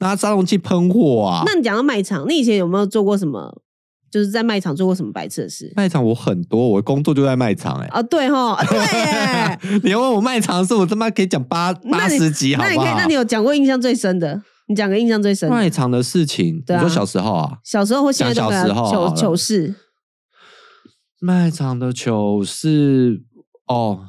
[0.00, 1.42] 拿杀虫剂喷火啊？
[1.46, 3.62] 那你讲到卖场，你以前有没有做过什么？
[4.10, 5.72] 就是在卖场做过什么白痴的事？
[5.74, 7.88] 卖场我很多，我工作就在卖场、欸，哎。
[7.88, 9.58] 啊，对哈，对耶。
[9.82, 12.68] 你要问我卖场的事，我他妈可以讲八八十集，好不好？
[12.68, 14.40] 那你可以，那你有讲过印象最深的？
[14.66, 17.58] 你讲个印象最深的卖场的事情，你说小时候啊？
[17.62, 19.74] 小时候或现在的糗糗事。
[21.20, 23.22] 卖场的糗事
[23.66, 24.06] 哦，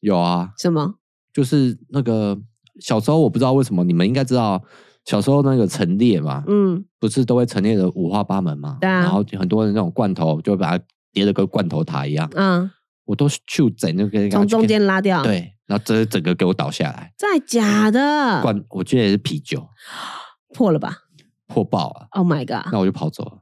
[0.00, 0.50] 有啊。
[0.58, 0.94] 什么？
[1.32, 2.38] 就是那个
[2.80, 4.62] 小时候，我不知道为什么，你们应该知道，
[5.04, 8.78] 小时候那个陈列嘛，嗯，不是都会陈列的五花八门嘛？
[8.80, 9.00] 对啊。
[9.00, 12.28] 然后很多人那种罐头，就会把它叠的跟罐头塔一样。
[12.34, 12.70] 嗯。
[13.04, 15.22] 我都去整那个，从中间拉掉。
[15.22, 15.52] 对。
[15.70, 18.42] 然后这整个给我倒下来，真的假的？
[18.42, 19.68] 罐，我觉得也是啤酒，
[20.52, 20.96] 破了吧？
[21.46, 22.72] 破爆了！Oh my god！
[22.72, 23.38] 那我就跑走了，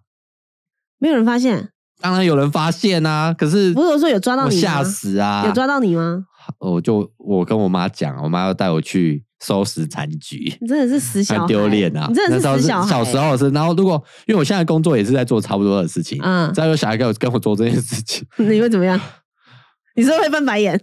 [0.99, 1.71] 没有人发现。
[2.03, 5.43] 当然有人发现啊，可是不是说有抓到你，吓死啊！
[5.47, 6.27] 有抓到你吗？
[6.59, 10.55] 我就我跟我妈讲，我妈要带我去收拾残局。
[10.61, 12.05] 你真的是死小 孩，丢脸啊！
[12.09, 12.89] 你真的是死小孩。
[12.91, 13.95] 小时候是，然后如果
[14.27, 19.01] 因为我现在工作也是在做差不多的事情，嗯，只要有小孩跟我跟我做这件事情， 你会怎么样？
[19.97, 20.79] 你是不是会翻白眼？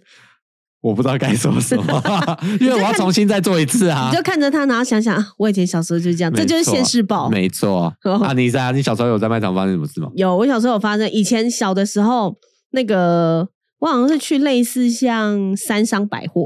[0.86, 2.02] 我不知道该说什么，
[2.62, 4.08] 因为我要重新再做一次啊！
[4.12, 7.28] 你就看着他，然后想想，我以前小时候就是这样，这就是现世报。
[7.28, 8.70] 没错， 啊，你在啊？
[8.70, 10.12] 你小时候有在卖场发生什么事吗？
[10.14, 11.10] 有，我小时候有发生。
[11.12, 12.36] 以前小的时候，
[12.70, 13.48] 那个
[13.80, 16.46] 我好像是去类似像三商百货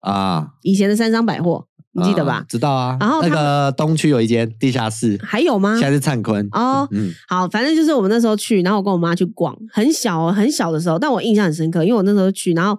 [0.00, 2.44] 啊，以前的三商百货，你记得吧？
[2.48, 2.96] 知道啊。
[2.98, 5.74] 然后那个东区有一间地下室，还有吗？
[5.78, 6.88] 现在是灿坤哦。
[6.90, 12.76] 嗯，好，反正就是我们那时候去，然后我跟我妈去逛，很小很小的时候，但我印象很深刻，因为我那时候去，然后。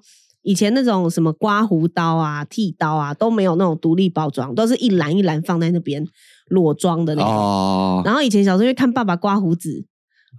[0.48, 6.02] 以前那种什么刮胡刀啊、剃刀啊都没有那种独立包装，都是一篮一篮放在那边
[6.48, 7.30] 裸装的那种。
[7.30, 8.02] 哦。
[8.06, 9.86] 然后以前小时候会看爸爸刮胡子，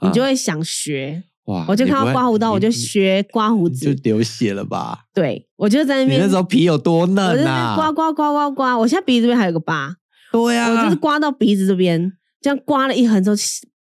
[0.01, 1.25] 你就会想学。
[1.45, 1.67] 哇！
[1.69, 3.95] 我就看到刮胡刀，我就学刮胡子。
[3.95, 5.01] 就流血了吧？
[5.13, 6.19] 对，我就在那边。
[6.19, 7.75] 你那时候皮有多嫩啊？
[7.77, 9.95] 刮刮刮刮刮，我现在鼻子这边还有个疤。
[10.33, 10.71] 对呀。
[10.71, 13.37] 我就是刮到鼻子这边，这样刮了一横之后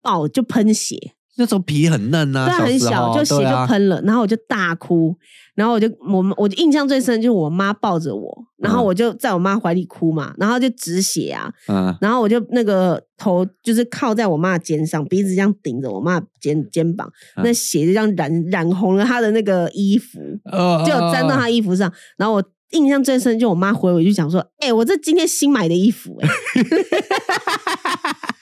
[0.02, 1.14] 爆就喷血。
[1.36, 5.16] 那时候皮很嫩啊，对，很小，就血就喷了，然后我就大哭，
[5.54, 17.10] 然后我就我我印象最深就是我妈抱着我，然后我就在我妈怀里哭嘛，然后就止血啊，嗯，然后我就那个头就是靠在我妈的肩上，鼻子这样顶着我妈肩肩膀，
[17.42, 20.18] 那血就这样染染红了她的那个衣服，
[20.84, 26.28] 就有沾到她衣服上，然后我印象最深就我妈回我就讲说，哎，我这今天新买的衣服，哎。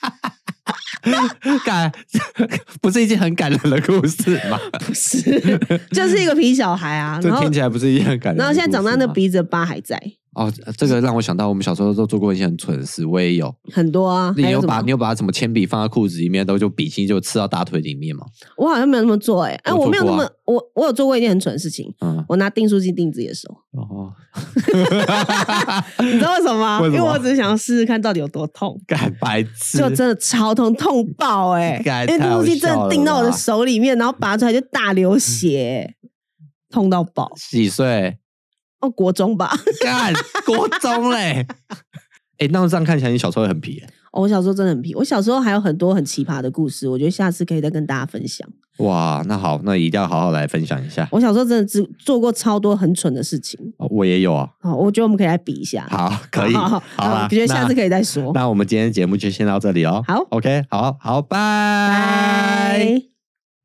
[1.65, 1.91] 感
[2.81, 4.59] 不是一件很感人的故事吗？
[4.85, 5.19] 不是，
[5.91, 7.19] 就是一个皮小孩啊。
[7.23, 8.37] 这听起来不是一件很感人。
[8.37, 9.99] 然后现在长大，那鼻子的疤还在。
[10.33, 14.33] 哦，这个让我想到，我们小时候都做过一些很蠢的事，我也有很多啊。
[14.37, 18.25] 你有把你有把什么铅笔放在裤子里面，都就笔芯就刺到大腿里面吗？
[18.55, 21.93] 我好像没有那么做，哎，哎，我没有那么，我我有做过一件很蠢的事情。
[21.99, 23.49] 嗯，我拿订书机订自己的手。
[23.71, 24.13] 哦，
[25.99, 26.79] 你知道为什么吗？
[26.85, 28.79] 因为我只是想要试试看到底有多痛。
[28.87, 31.81] 干白痴，就真的超痛，痛爆哎！
[32.07, 35.95] 因为订书机真的订到我的手里面，然后拔出来就大流血，
[36.69, 37.29] 痛到爆。
[37.49, 38.17] 几岁？
[38.81, 39.51] 哦，国中吧，
[39.81, 40.13] 干
[40.45, 41.45] 国中嘞，
[42.37, 43.87] 哎、欸，那这样看起来你小时候很皮、欸。
[44.11, 48.45] 哦，我小时候真的很皮，我小时候还有很多很奇葩的故事，我觉得下次可以再跟大家分享。
[48.79, 51.07] 哇，那好，那一定要好好来分享一下。
[51.11, 53.57] 我小时候真的只做过超多很蠢的事情。
[53.77, 54.49] 哦、我也有啊。
[54.59, 55.87] 好，我觉得我们可以来比一下。
[55.89, 56.53] 好，可以。
[56.53, 58.31] 好，好，我觉得下次可以再说。
[58.33, 60.03] 那，那我们今天节目就先到这里哦。
[60.07, 63.10] 好，OK，好好，拜拜。